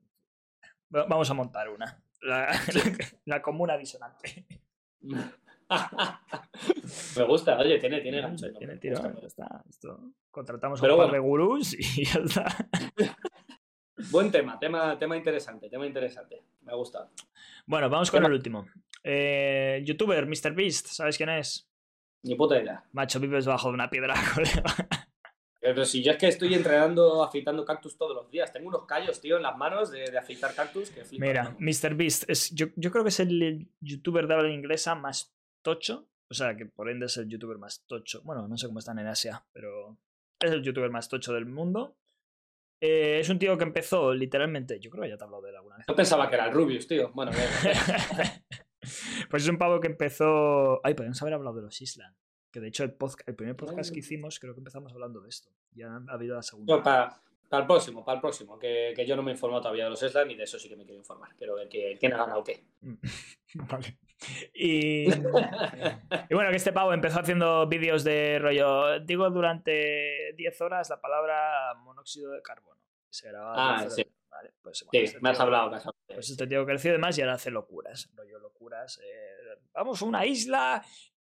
[0.95, 2.03] Va- Vamos a montar una.
[2.23, 2.49] La,
[3.27, 4.47] la comuna disonante.
[7.17, 8.47] Me gusta, oye, tiene, tiene gancho.
[8.49, 8.59] ¿no?
[8.59, 9.27] Tiene tiro, gusta.
[9.27, 9.63] está.
[9.69, 10.13] Esto.
[10.31, 11.23] Contratamos Pero a un par bueno.
[11.23, 12.45] de gurús y ya está.
[14.11, 16.43] Buen tema, tema, tema interesante, tema interesante.
[16.63, 17.09] Me gusta.
[17.67, 18.67] Bueno, vamos con Tema- el último.
[19.05, 21.70] Eh, Youtuber, MrBeast, ¿sabes quién es?
[22.23, 22.85] Ni puta idea.
[22.93, 24.75] Macho, vives bajo una piedra, colega.
[25.61, 28.53] Pero si yo es que estoy entrenando, afeitando cactus todos los días.
[28.53, 31.57] Tengo unos callos, tío, en las manos de, de afeitar cactus que flipas, Mira, ¿no?
[31.59, 36.07] MrBeast, es, yo, yo creo que es el youtuber de habla inglesa más tocho.
[36.31, 38.23] O sea, que por ende es el youtuber más tocho.
[38.25, 39.99] Bueno, no sé cómo están en Asia, pero
[40.41, 41.97] es el youtuber más tocho del mundo.
[42.83, 45.51] Eh, es un tío que empezó literalmente, yo creo que ya te he hablado de
[45.51, 45.87] él alguna vez.
[45.87, 47.11] Yo pensaba que era el Rubius, tío.
[47.13, 48.43] Bueno, venga.
[49.31, 50.81] pues es un pavo que empezó.
[50.85, 52.15] Ay, podemos haber hablado de los Island.
[52.51, 55.29] Que de hecho el, podca- el primer podcast que hicimos creo que empezamos hablando de
[55.29, 55.51] esto.
[55.73, 56.77] Ya ha habido la segunda.
[56.77, 58.59] No, para, para el próximo, para el próximo.
[58.59, 60.69] Que, que yo no me he informado todavía de los Eslan y de eso sí
[60.69, 61.35] que me quiero informar.
[61.37, 62.65] Quiero ver que- quién ha ganado qué.
[63.55, 63.99] Vale.
[64.53, 70.91] Y, y bueno, que este pavo empezó haciendo vídeos de rollo, digo durante 10 horas
[70.91, 72.81] la palabra monóxido de carbono.
[73.09, 74.01] Se grababa Ah, 10 sí.
[74.03, 74.15] horas.
[74.31, 76.05] Vale, pues, bueno, Sí, este me has tío- hablado, me has hablado.
[76.07, 78.11] Pues este tío creció y demás y ahora hace locuras.
[78.15, 78.99] Rollo locuras.
[79.05, 80.85] eh, vamos a una isla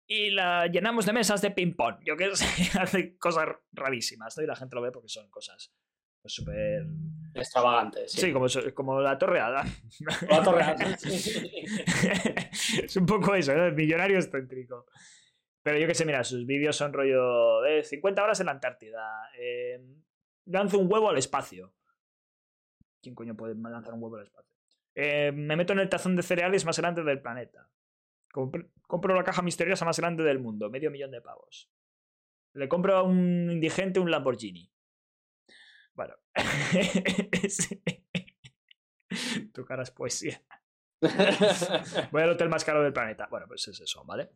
[0.07, 1.97] y la llenamos de mesas de ping-pong.
[2.05, 4.45] Yo qué sé, hace cosas rarísimas, ¿no?
[4.45, 5.73] Y la gente lo ve porque son cosas
[6.21, 6.85] pues, súper.
[7.35, 8.21] Extravagante, sí.
[8.21, 9.65] Sí, como, como la torreada.
[10.29, 10.65] La torre
[10.99, 11.65] sí.
[12.85, 13.65] es un poco eso, ¿no?
[13.67, 14.87] El millonario excéntrico.
[15.63, 19.31] Pero yo que sé, mira, sus vídeos son rollo de 50 horas en la Antártida.
[19.39, 19.81] Eh,
[20.47, 21.73] lanzo un huevo al espacio.
[23.03, 24.57] ¿Quién coño puede lanzar un huevo al espacio?
[24.95, 27.69] Eh, me meto en el tazón de cereales más grande del planeta.
[28.33, 31.71] Compr- compro la caja misteriosa más grande del mundo, medio millón de pavos.
[32.55, 34.71] Le compro a un indigente un Lamborghini.
[35.95, 36.15] Bueno.
[39.53, 40.43] Tu cara es poesía.
[42.13, 43.27] Voy al hotel más caro del planeta.
[43.31, 44.31] Bueno, pues es eso, ¿vale?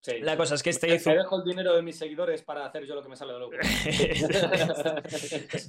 [0.00, 0.20] Sí.
[0.20, 1.10] La cosa es que este Te hizo.
[1.10, 3.56] dejo el dinero de mis seguidores para hacer yo lo que me sale de loco.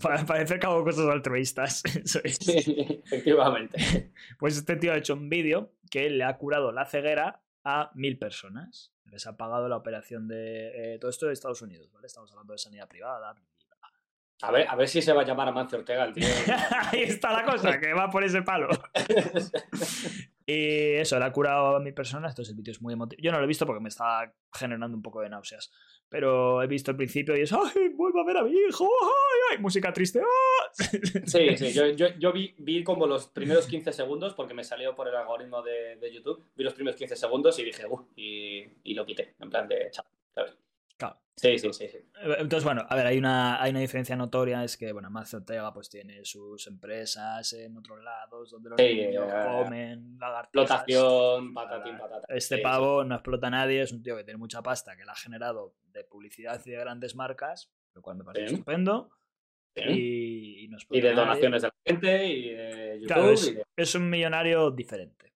[0.01, 1.83] Para parecer que hago cosas altruistas.
[2.03, 2.37] Eso es.
[2.37, 4.11] Sí, efectivamente.
[4.37, 8.17] Pues este tío ha hecho un vídeo que le ha curado la ceguera a mil
[8.17, 8.93] personas.
[9.05, 10.93] Les ha pagado la operación de.
[10.93, 12.07] eh, todo esto de Estados Unidos, ¿vale?
[12.07, 13.35] Estamos hablando de sanidad privada.
[14.41, 16.25] A ver, a ver si se va a llamar Amancio Ortega el tío.
[16.91, 18.69] Ahí está la cosa, que va por ese palo.
[20.49, 22.31] Y eso, le ha curado a mil personas.
[22.31, 23.21] Entonces el vídeo es muy emotivo.
[23.21, 25.71] Yo no lo he visto porque me está generando un poco de náuseas.
[26.09, 28.85] Pero he visto el principio y es ¡Ay, vuelvo a ver a mi hijo!
[28.85, 29.57] ¡Ay, ay!
[29.59, 30.21] Música triste.
[30.21, 30.73] ¡ah!
[30.73, 34.95] Sí, sí, yo, yo, yo vi, vi como los primeros 15 segundos porque me salió
[34.95, 36.43] por el algoritmo de, de YouTube.
[36.55, 39.35] Vi los primeros 15 segundos y dije, uh, y, y lo quité.
[39.39, 40.57] En plan de chao, ¿sabes?
[40.99, 41.19] Claro.
[41.35, 41.87] Sí, sí, sí.
[41.87, 41.97] sí.
[42.37, 45.73] Entonces, bueno, a ver, hay una, hay una diferencia notoria, es que, bueno, Macio Ortega
[45.73, 50.19] pues tiene sus empresas en otros lados donde los Sí, niños eh, comen.
[50.21, 52.27] Explotación, patatín, patata.
[52.27, 55.05] Este Sí, pavo no explota a nadie, es un tío que tiene mucha pasta, que
[55.05, 59.09] la ha generado de publicidad y de grandes marcas, lo cual me parece estupendo.
[59.75, 63.07] Y, y no Y de donaciones de la gente, y de YouTube.
[63.07, 65.31] Claro, es, y de- es un millonario diferente.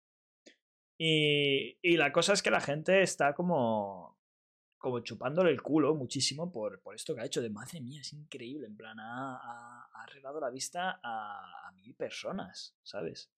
[0.98, 4.18] Y, y la cosa es que la gente está como
[4.82, 7.40] como chupándole el culo muchísimo por, por esto que ha hecho.
[7.40, 8.66] De madre mía, es increíble.
[8.66, 13.30] En plan, ha, ha, arreglado la vista a, a, mil personas, ¿sabes?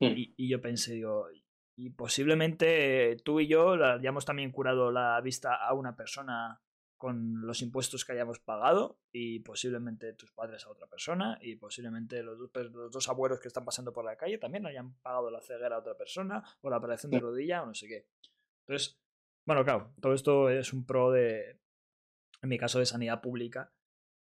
[0.00, 0.06] Mm.
[0.06, 1.28] Y, y, yo pensé, digo,
[1.76, 6.62] y posiblemente tú y yo le hayamos también curado la vista a una persona
[6.96, 12.22] con los impuestos que hayamos pagado y posiblemente tus padres a otra persona y posiblemente
[12.22, 15.42] los dos, los dos abuelos que están pasando por la calle también hayan pagado la
[15.42, 17.22] ceguera a otra persona o la operación de mm.
[17.22, 18.06] rodilla o no sé qué.
[18.66, 18.98] Entonces,
[19.44, 21.58] bueno, claro, todo esto es un pro de,
[22.42, 23.72] en mi caso, de sanidad pública,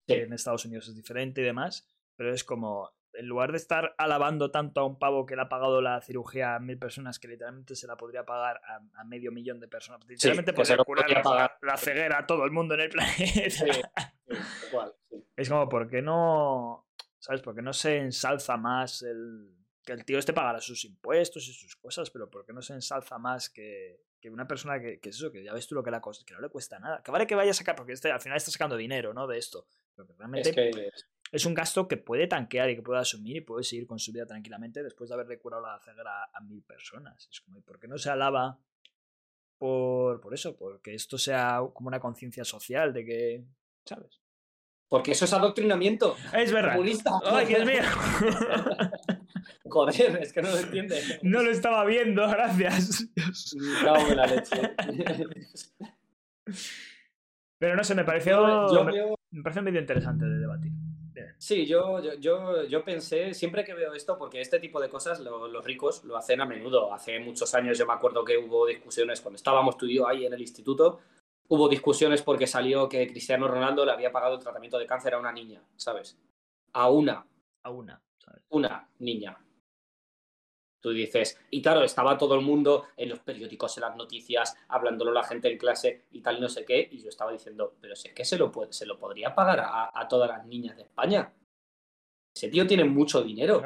[0.07, 3.94] que en Estados Unidos es diferente y demás, pero es como, en lugar de estar
[3.98, 7.28] alabando tanto a un pavo que le ha pagado la cirugía a mil personas, que
[7.28, 8.61] literalmente se la podría pagar
[8.94, 11.59] a, medio millón de personas, literalmente podría curar pagar.
[11.62, 13.90] La, ceguera a todo el mundo en el planeta.
[15.36, 16.86] es como, ¿por qué no,
[17.18, 19.55] sabes, por qué no se ensalza más el
[19.85, 22.72] que el tío este pagara sus impuestos y sus cosas, pero ¿por qué no se
[22.72, 25.82] ensalza más que, que una persona que, que, es eso, que ya ves tú lo
[25.82, 27.03] que, la que no le cuesta nada.
[27.03, 29.26] Que vale que vaya a sacar, porque este, al final está sacando dinero, ¿no?
[29.26, 29.66] De esto.
[29.95, 30.91] Pero que realmente es, que...
[31.30, 34.12] es, un gasto que puede tanquear y que puede asumir y puede seguir con su
[34.12, 37.28] vida tranquilamente después de haberle curado la ceguera a, mil personas.
[37.30, 38.59] Es como, ¿por qué no se alaba
[39.59, 40.57] por, por eso?
[40.57, 43.45] Porque esto sea como una conciencia social de que,
[43.85, 44.22] ¿sabes?
[44.89, 46.16] Porque eso es adoctrinamiento.
[46.32, 46.78] Es verdad.
[47.24, 47.82] ¡Ay, Dios mío!
[49.74, 51.00] Joder, es que no lo entiende.
[51.22, 53.08] No lo estaba viendo, gracias.
[53.82, 54.76] Cago en la leche.
[57.58, 58.68] Pero no sé, me pareció.
[59.32, 60.70] Me parece un vídeo interesante de debatir.
[61.38, 65.64] Sí, yo, yo, yo, pensé, siempre que veo esto, porque este tipo de cosas los
[65.64, 66.94] ricos lo hacen a menudo.
[66.94, 70.24] Hace muchos años yo me acuerdo que hubo discusiones cuando estábamos tú y yo ahí
[70.24, 71.00] en el instituto.
[71.48, 75.18] Hubo discusiones porque salió que Cristiano Ronaldo le había pagado el tratamiento de cáncer a
[75.18, 76.16] una niña, ¿sabes?
[76.72, 77.26] A una.
[77.64, 78.44] A una, ¿sabes?
[78.50, 79.36] Una niña.
[80.85, 85.12] Tú dices, y claro, estaba todo el mundo en los periódicos, en las noticias, hablándolo
[85.12, 87.97] la gente en clase y tal, y no sé qué, y yo estaba diciendo, pero
[87.97, 90.82] si es que se lo, puede, se lo podría pagar a, todas las niñas de
[90.82, 91.32] España.
[92.37, 93.62] Ese tío tiene mucho dinero.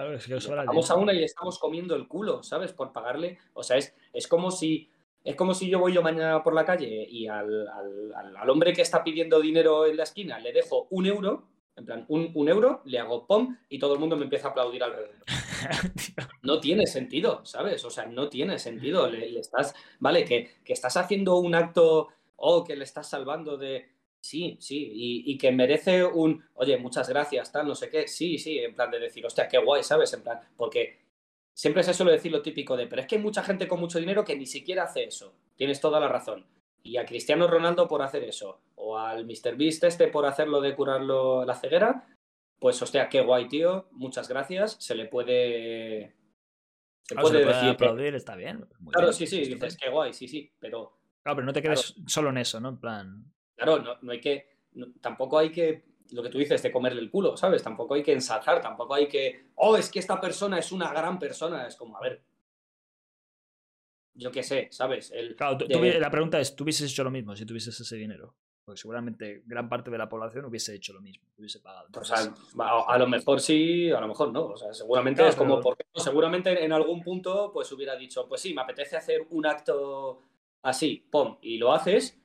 [0.64, 2.72] Vamos a una y estamos comiendo el culo, ¿sabes?
[2.72, 3.40] Por pagarle.
[3.52, 4.88] O sea, es, es como si.
[5.24, 8.72] Es como si yo voy yo mañana por la calle y al, al, al hombre
[8.72, 11.48] que está pidiendo dinero en la esquina le dejo un euro
[11.78, 14.82] en plan, un, euro, le hago pom y todo el mundo me empieza a aplaudir
[14.82, 15.14] alrededor.
[16.42, 17.84] no tiene sentido, ¿sabes?
[17.84, 19.08] O sea, no tiene sentido.
[19.08, 23.88] Le, estás, vale, que, que, estás haciendo un acto o que le estás salvando de.
[24.20, 26.44] Sí, sí, y, que merece un.
[26.54, 28.08] Oye, muchas gracias, tal, no sé qué.
[28.08, 30.12] Sí, sí, en plan de decir, hostia, qué guay, ¿sabes?
[30.12, 30.98] En plan, porque
[31.54, 34.00] siempre se suele decir lo típico de, pero es que hay mucha gente con mucho
[34.00, 35.32] dinero que ni siquiera hace eso.
[35.56, 36.44] Tienes toda la razón
[36.82, 39.56] y a Cristiano Ronaldo por hacer eso, o al Mr.
[39.56, 42.06] Beast este por hacerlo de curarlo la ceguera,
[42.58, 46.14] pues hostia, qué guay, tío, muchas gracias, se le puede...
[47.02, 48.66] Se puede, decir aplaudir, está bien.
[48.90, 50.98] claro, sí, sí, dices, qué guay, sí, sí, pero...
[51.22, 52.68] Claro, pero no te quedes solo en eso, ¿no?
[52.70, 53.24] En plan...
[53.56, 54.58] Claro, no, no hay que...
[55.00, 57.62] tampoco hay que lo que tú dices de comerle el culo, ¿sabes?
[57.62, 61.18] Tampoco hay que ensalzar, tampoco hay que, oh, es que esta persona es una gran
[61.18, 61.66] persona.
[61.66, 62.22] Es como, a ver,
[64.18, 65.12] yo qué sé, ¿sabes?
[65.12, 68.34] El, claro, la pregunta es, ¿tú hubieses hecho lo mismo si tuvieses ese dinero?
[68.64, 71.88] Porque seguramente gran parte de la población hubiese hecho lo mismo, hubiese pagado.
[71.94, 72.34] o sea,
[72.86, 74.46] a, lo mejor sí, a lo mejor no.
[74.46, 78.52] O sea, seguramente es como, porque seguramente en algún punto pues hubiera dicho, pues sí,
[78.52, 80.22] me apetece hacer un acto
[80.62, 82.20] así, pum, y lo haces,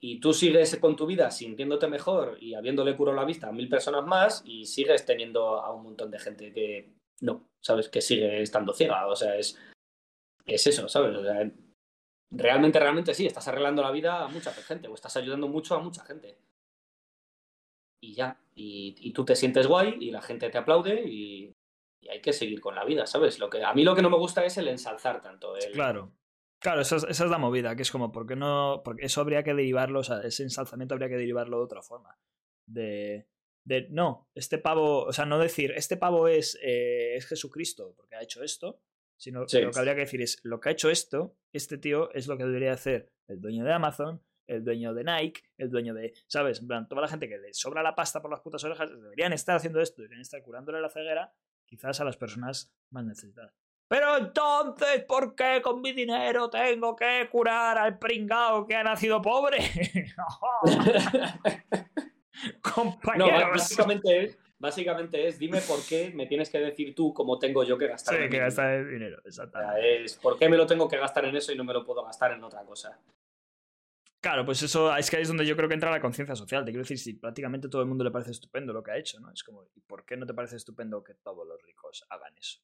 [0.00, 3.68] y tú sigues con tu vida sintiéndote mejor y habiéndole curado la vista a mil
[3.68, 7.88] personas más, y sigues teniendo a un montón de gente que no, ¿sabes?
[7.88, 9.06] Que sigue estando ciega.
[9.06, 9.58] O sea, es
[10.46, 11.16] es eso, ¿sabes?
[12.30, 15.80] realmente, realmente sí, estás arreglando la vida a mucha gente o estás ayudando mucho a
[15.80, 16.38] mucha gente.
[18.02, 21.52] Y ya, y, tú te sientes guay y la gente te aplaude y,
[22.10, 23.38] hay que seguir con la vida, ¿sabes?
[23.38, 25.54] Lo que, a mí lo que no me gusta es el ensalzar tanto.
[25.72, 26.12] Claro.
[26.58, 28.82] Claro, esa es, la movida, que es como, ¿por qué no?
[28.84, 32.16] Porque eso habría que derivarlo, o sea, ese ensalzamiento habría que derivarlo de otra forma.
[32.68, 33.26] De,
[33.64, 38.14] de no, este pavo, o sea, no decir, este pavo es, eh, es Jesucristo porque
[38.14, 38.80] ha hecho esto,
[39.22, 42.26] Sino lo que habría que decir es, lo que ha hecho esto, este tío es
[42.26, 46.12] lo que debería hacer el dueño de Amazon, el dueño de Nike, el dueño de,
[46.26, 46.58] ¿sabes?
[46.58, 49.32] En plan, toda la gente que le sobra la pasta por las putas orejas deberían
[49.32, 51.32] estar haciendo esto, deberían estar curándole la ceguera,
[51.64, 53.54] quizás a las personas más necesitadas.
[53.86, 59.22] Pero entonces, ¿por qué con mi dinero tengo que curar al pringao que ha nacido
[59.22, 59.58] pobre?
[62.74, 63.40] Compañeros.
[63.40, 67.76] No, básicamente básicamente es dime por qué me tienes que decir tú cómo tengo yo
[67.76, 68.16] que gastar.
[68.16, 70.04] Sí, que gastar el dinero, exactamente.
[70.04, 72.04] Es por qué me lo tengo que gastar en eso y no me lo puedo
[72.04, 72.96] gastar en otra cosa.
[74.20, 76.64] Claro, pues eso es que ahí es donde yo creo que entra la conciencia social.
[76.64, 79.18] Te quiero decir, si prácticamente todo el mundo le parece estupendo lo que ha hecho,
[79.18, 79.32] ¿no?
[79.32, 82.60] Es como, ¿y por qué no te parece estupendo que todos los ricos hagan eso?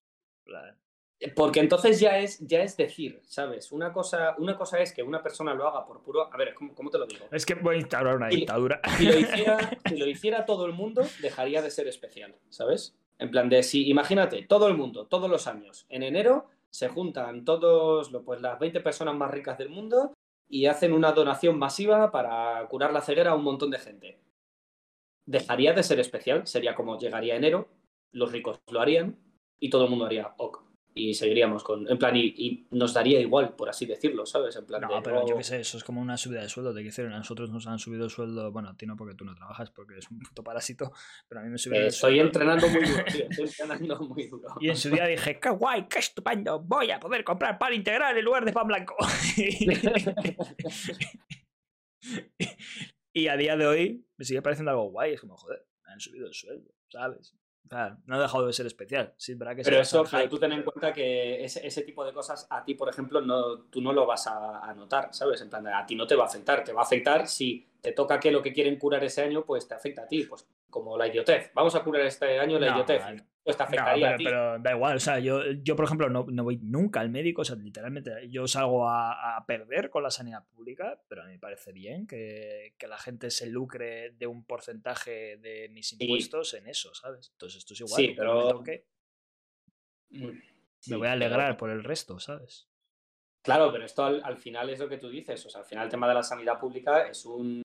[1.34, 3.72] Porque entonces ya es, ya es decir, ¿sabes?
[3.72, 6.32] Una cosa, una cosa es que una persona lo haga por puro.
[6.32, 7.26] A ver, ¿cómo, cómo te lo digo?
[7.32, 8.80] Es que voy a instaurar una dictadura.
[8.96, 12.96] Si lo, hiciera, si lo hiciera todo el mundo, dejaría de ser especial, ¿sabes?
[13.18, 17.44] En plan de si, imagínate, todo el mundo, todos los años, en enero se juntan
[17.44, 20.12] todos, pues las 20 personas más ricas del mundo
[20.48, 24.20] y hacen una donación masiva para curar la ceguera a un montón de gente.
[25.26, 27.68] Dejaría de ser especial, sería como llegaría enero,
[28.12, 29.18] los ricos lo harían
[29.58, 30.67] y todo el mundo haría ok.
[30.98, 34.56] Y seguiríamos con, en plan, y, y nos daría igual, por así decirlo, ¿sabes?
[34.56, 36.70] En plan No, de, pero yo qué sé, eso es como una subida de sueldo.
[36.72, 38.50] Te quiero decir, a nosotros nos han subido el sueldo.
[38.52, 40.92] Bueno, a ti no, porque tú no trabajas, porque eres un puto parásito.
[41.28, 42.26] Pero a mí me subieron Eh, el estoy sueldo.
[42.26, 43.26] entrenando muy duro, tío.
[43.30, 44.48] Estoy entrenando muy duro.
[44.60, 48.16] Y en su día dije, qué guay, qué estupendo, voy a poder comprar pan integral
[48.18, 48.96] en lugar de pan blanco.
[53.12, 55.14] y a día de hoy me sigue pareciendo algo guay.
[55.14, 57.34] Es como, joder, me han subido el sueldo, ¿sabes?
[57.70, 59.12] O sea, no ha dejado de ser especial.
[59.16, 62.04] Sí, es verdad que Pero eso, pero tú ten en cuenta que ese, ese tipo
[62.04, 65.40] de cosas a ti, por ejemplo, no, tú no lo vas a, a notar, ¿sabes?
[65.42, 66.64] En plan, a ti no te va a afectar.
[66.64, 69.68] Te va a afectar si te toca que lo que quieren curar ese año, pues
[69.68, 70.24] te afecta a ti.
[70.24, 71.50] Pues como la idiotez.
[71.54, 73.02] Vamos a curar este año la No, idiotez.
[73.02, 73.24] vale.
[73.44, 74.24] Pues te No, afectaría pero, a ti.
[74.24, 77.42] pero da igual, o sea, yo, yo por ejemplo no, no voy nunca al médico,
[77.42, 81.32] o sea, literalmente yo salgo a, a perder con la sanidad pública, pero a mí
[81.32, 86.52] me parece bien que, que la gente se lucre de un porcentaje de mis impuestos
[86.54, 87.30] en eso, ¿sabes?
[87.32, 88.86] Entonces esto es igual, Sí, no me pero- toque,
[90.10, 90.30] Mm,
[90.78, 92.68] sí, me voy a pero- alegrar por el resto, ¿sabes?
[93.42, 95.44] Claro, pero esto al, al final es lo que tú dices.
[95.46, 97.62] O sea, al final el tema de la sanidad pública es un,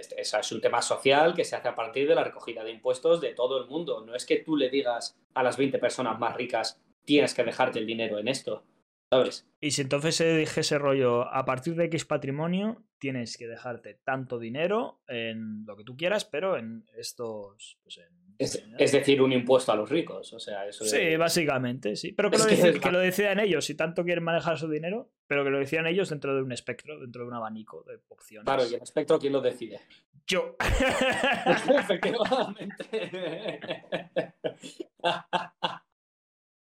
[0.00, 2.70] es, es- es un tema social que se hace a partir de la recogida de
[2.72, 4.04] impuestos de todo el mundo.
[4.04, 7.78] No es que tú le digas a las 20 personas más ricas tienes que dejarte
[7.78, 8.64] el dinero en esto,
[9.10, 9.48] ¿sabes?
[9.60, 13.94] Y si entonces se dije ese rollo, a partir de X patrimonio tienes que dejarte
[14.04, 17.78] tanto dinero en lo que tú quieras, pero en estos...
[17.82, 17.98] Pues
[18.78, 20.32] Es, decir, un impuesto a los ricos.
[20.32, 22.12] O sea, eso Sí, es- básicamente, sí.
[22.12, 24.58] Pero que, lo, que deci- es que la- lo decidan ellos, si tanto quieren manejar
[24.58, 27.84] su dinero, pero que lo decidan ellos dentro de un espectro, dentro de un abanico
[27.86, 28.46] de opciones.
[28.46, 29.80] Claro, y el espectro, ¿quién lo decide?
[30.26, 30.56] Yo.
[31.78, 32.84] Efectivamente.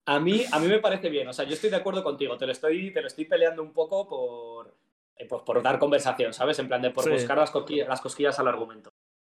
[0.06, 2.44] A mí, a mí me parece bien, o sea, yo estoy de acuerdo contigo, te
[2.44, 4.76] lo estoy, te lo estoy peleando un poco por,
[5.16, 6.58] eh, pues por dar conversación, ¿sabes?
[6.58, 7.10] En plan de por Sí.
[7.10, 8.90] buscar las cosquillas, las cosquillas al argumento.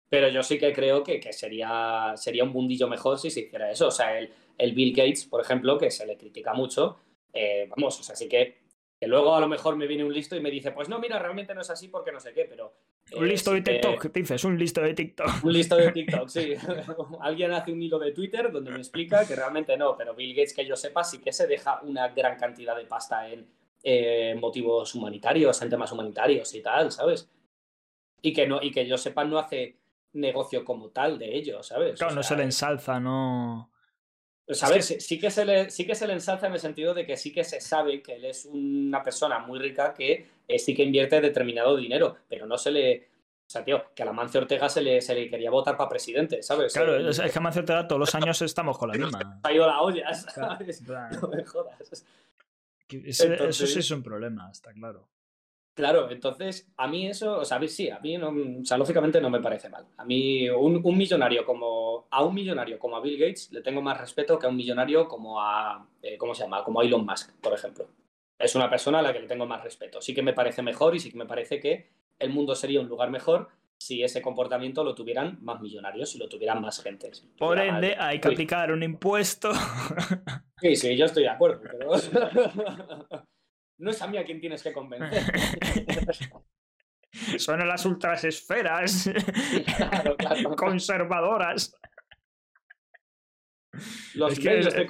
[0.09, 3.71] Pero yo sí que creo que, que sería, sería un mundillo mejor si se hiciera
[3.71, 3.87] eso.
[3.87, 6.99] O sea, el, el Bill Gates, por ejemplo, que se le critica mucho,
[7.33, 8.57] eh, vamos, o sea, sí que,
[8.99, 11.17] que luego a lo mejor me viene un listo y me dice, pues no, mira,
[11.17, 12.73] realmente no es así porque no sé qué, pero...
[13.13, 14.43] un eh, listo sí de TikTok, ¿qué dices?
[14.43, 15.43] Un listo de TikTok.
[15.43, 16.53] un listo de TikTok, sí.
[17.21, 20.53] Alguien hace un hilo de Twitter donde me explica que realmente no, pero Bill Gates,
[20.53, 23.47] que yo sepa, sí que se deja una gran cantidad de pasta en
[23.83, 27.29] eh, motivos humanitarios, en temas humanitarios y tal, ¿sabes?
[28.21, 29.78] Y que, no, y que yo sepa no hace
[30.13, 31.97] negocio como tal de ello, ¿sabes?
[31.97, 33.71] Claro, O no se le ensalza, no.
[34.47, 34.85] ¿Sabes?
[34.87, 37.15] Sí- Sí, que se le, sí que se le ensalza en el sentido de que
[37.17, 40.83] sí que se sabe que él es una persona muy rica que eh, sí que
[40.83, 43.09] invierte determinado dinero, pero no se le...
[43.45, 45.89] O sea, tío, que a la Mancio Ortega se le, se le quería votar para
[45.89, 46.73] presidente, ¿sabes?
[46.73, 49.39] Claro, Eh, es, que Amancio Ortega todos los años estamos con la misma.
[49.43, 50.81] ha ido la olla, ¿sabes?
[51.21, 52.05] No me jodas.
[52.87, 55.07] Eso sí es un problema, está claro.
[55.79, 58.77] Claro, entonces, a mí eso, o sea, a mí sí, a mí, no, o sea,
[58.77, 59.85] lógicamente no me parece mal.
[59.95, 63.81] A mí, un, un millonario como, a un millonario como a Bill Gates le tengo
[63.81, 66.65] más respeto que a un millonario como a, eh, ¿cómo se llama?
[66.65, 67.87] Como a Elon Musk, por ejemplo.
[68.37, 70.01] Es una persona a la que le tengo más respeto.
[70.01, 71.87] Sí que me parece mejor y sí que me parece que
[72.19, 76.27] el mundo sería un lugar mejor si ese comportamiento lo tuvieran más millonarios, si lo
[76.27, 77.13] tuvieran más gente.
[77.13, 79.51] si Por ende, más- hay que aplicar un impuesto.
[80.59, 81.91] Sí, sí, yo estoy de acuerdo, pero
[83.79, 85.23] no es a mí a quien tienes que convencer.
[87.39, 89.09] Son las ultrasesferas
[89.77, 90.55] Claro, claro.
[90.55, 91.75] conservadoras.
[94.15, 94.87] Los Es que medios es- de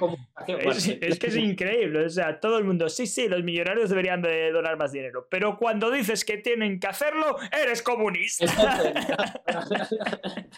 [0.68, 4.20] Es, es que es increíble, o sea, todo el mundo, sí, sí, los millonarios deberían
[4.22, 8.46] de donar más dinero, pero cuando dices que tienen que hacerlo, eres comunista.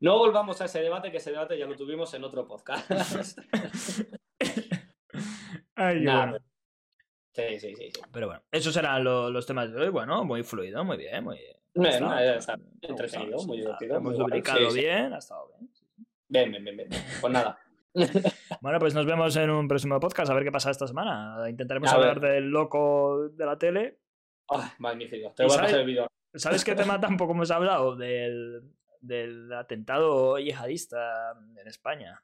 [0.00, 3.36] No volvamos a ese debate, que ese debate ya lo tuvimos en otro podcast.
[5.74, 6.44] Ay, qué Nah, bueno.
[7.48, 7.90] Sí, sí, sí.
[7.94, 8.00] sí.
[8.12, 9.88] Pero bueno, esos eran lo- los temas de hoy.
[9.90, 11.56] Bueno, muy fluido, muy bien, muy bien.
[11.86, 14.80] Está- está entretenido, muy divertido, Hemos lubricado sí, sí.
[14.80, 15.70] bien, ha estado bien.
[16.28, 16.88] Bien, bien, bien, bien.
[17.20, 17.58] Pues nada.
[18.60, 21.48] Bueno, pues nos vemos en un próximo podcast a ver qué pasa esta semana.
[21.48, 22.34] Intentaremos A hablar ver.
[22.34, 23.98] del loco de la tele.
[24.48, 25.32] Ay, magnífico.
[25.34, 26.06] Te ¿Y voy a sabes- pasar el vídeo.
[26.34, 27.96] ¿Sabes qué tema tampoco hemos hablado?
[27.96, 28.62] Del,
[29.00, 32.22] del atentado yihadista en España.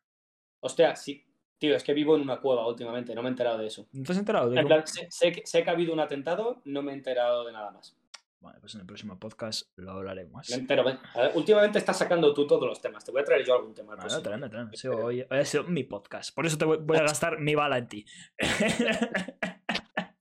[0.61, 1.25] Hostia, sí.
[1.59, 3.87] Tío, es que vivo en una cueva últimamente, no me he enterado de eso.
[3.93, 4.51] ¿No te has enterado?
[4.51, 6.95] de En plan, sé, sé que, sé que ha habido un atentado, no me he
[6.95, 7.97] enterado de nada más.
[8.41, 10.51] Vale, pues en el próximo podcast lo hablaremos.
[10.51, 10.99] Me entero, ver,
[11.35, 13.03] últimamente estás sacando tú todos los temas.
[13.03, 13.95] Te voy a traer yo algún tema.
[13.95, 14.77] al Vale, tráeme, tráeme.
[14.77, 16.35] Sido hoy, hoy ha sido mi podcast.
[16.35, 18.05] Por eso te voy, voy a gastar mi bala en ti.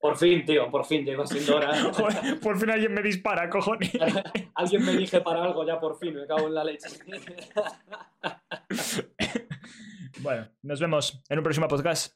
[0.03, 1.73] Por fin, tío, por fin, iba siendo hora.
[1.93, 3.89] Joder, Por fin alguien me dispara, cojones.
[4.55, 6.89] Alguien me dije para algo ya por fin, me cago en la leche.
[10.23, 12.13] Bueno, nos vemos en un próximo podcast.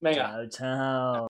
[0.00, 0.48] Venga.
[0.48, 1.29] Chao, chao.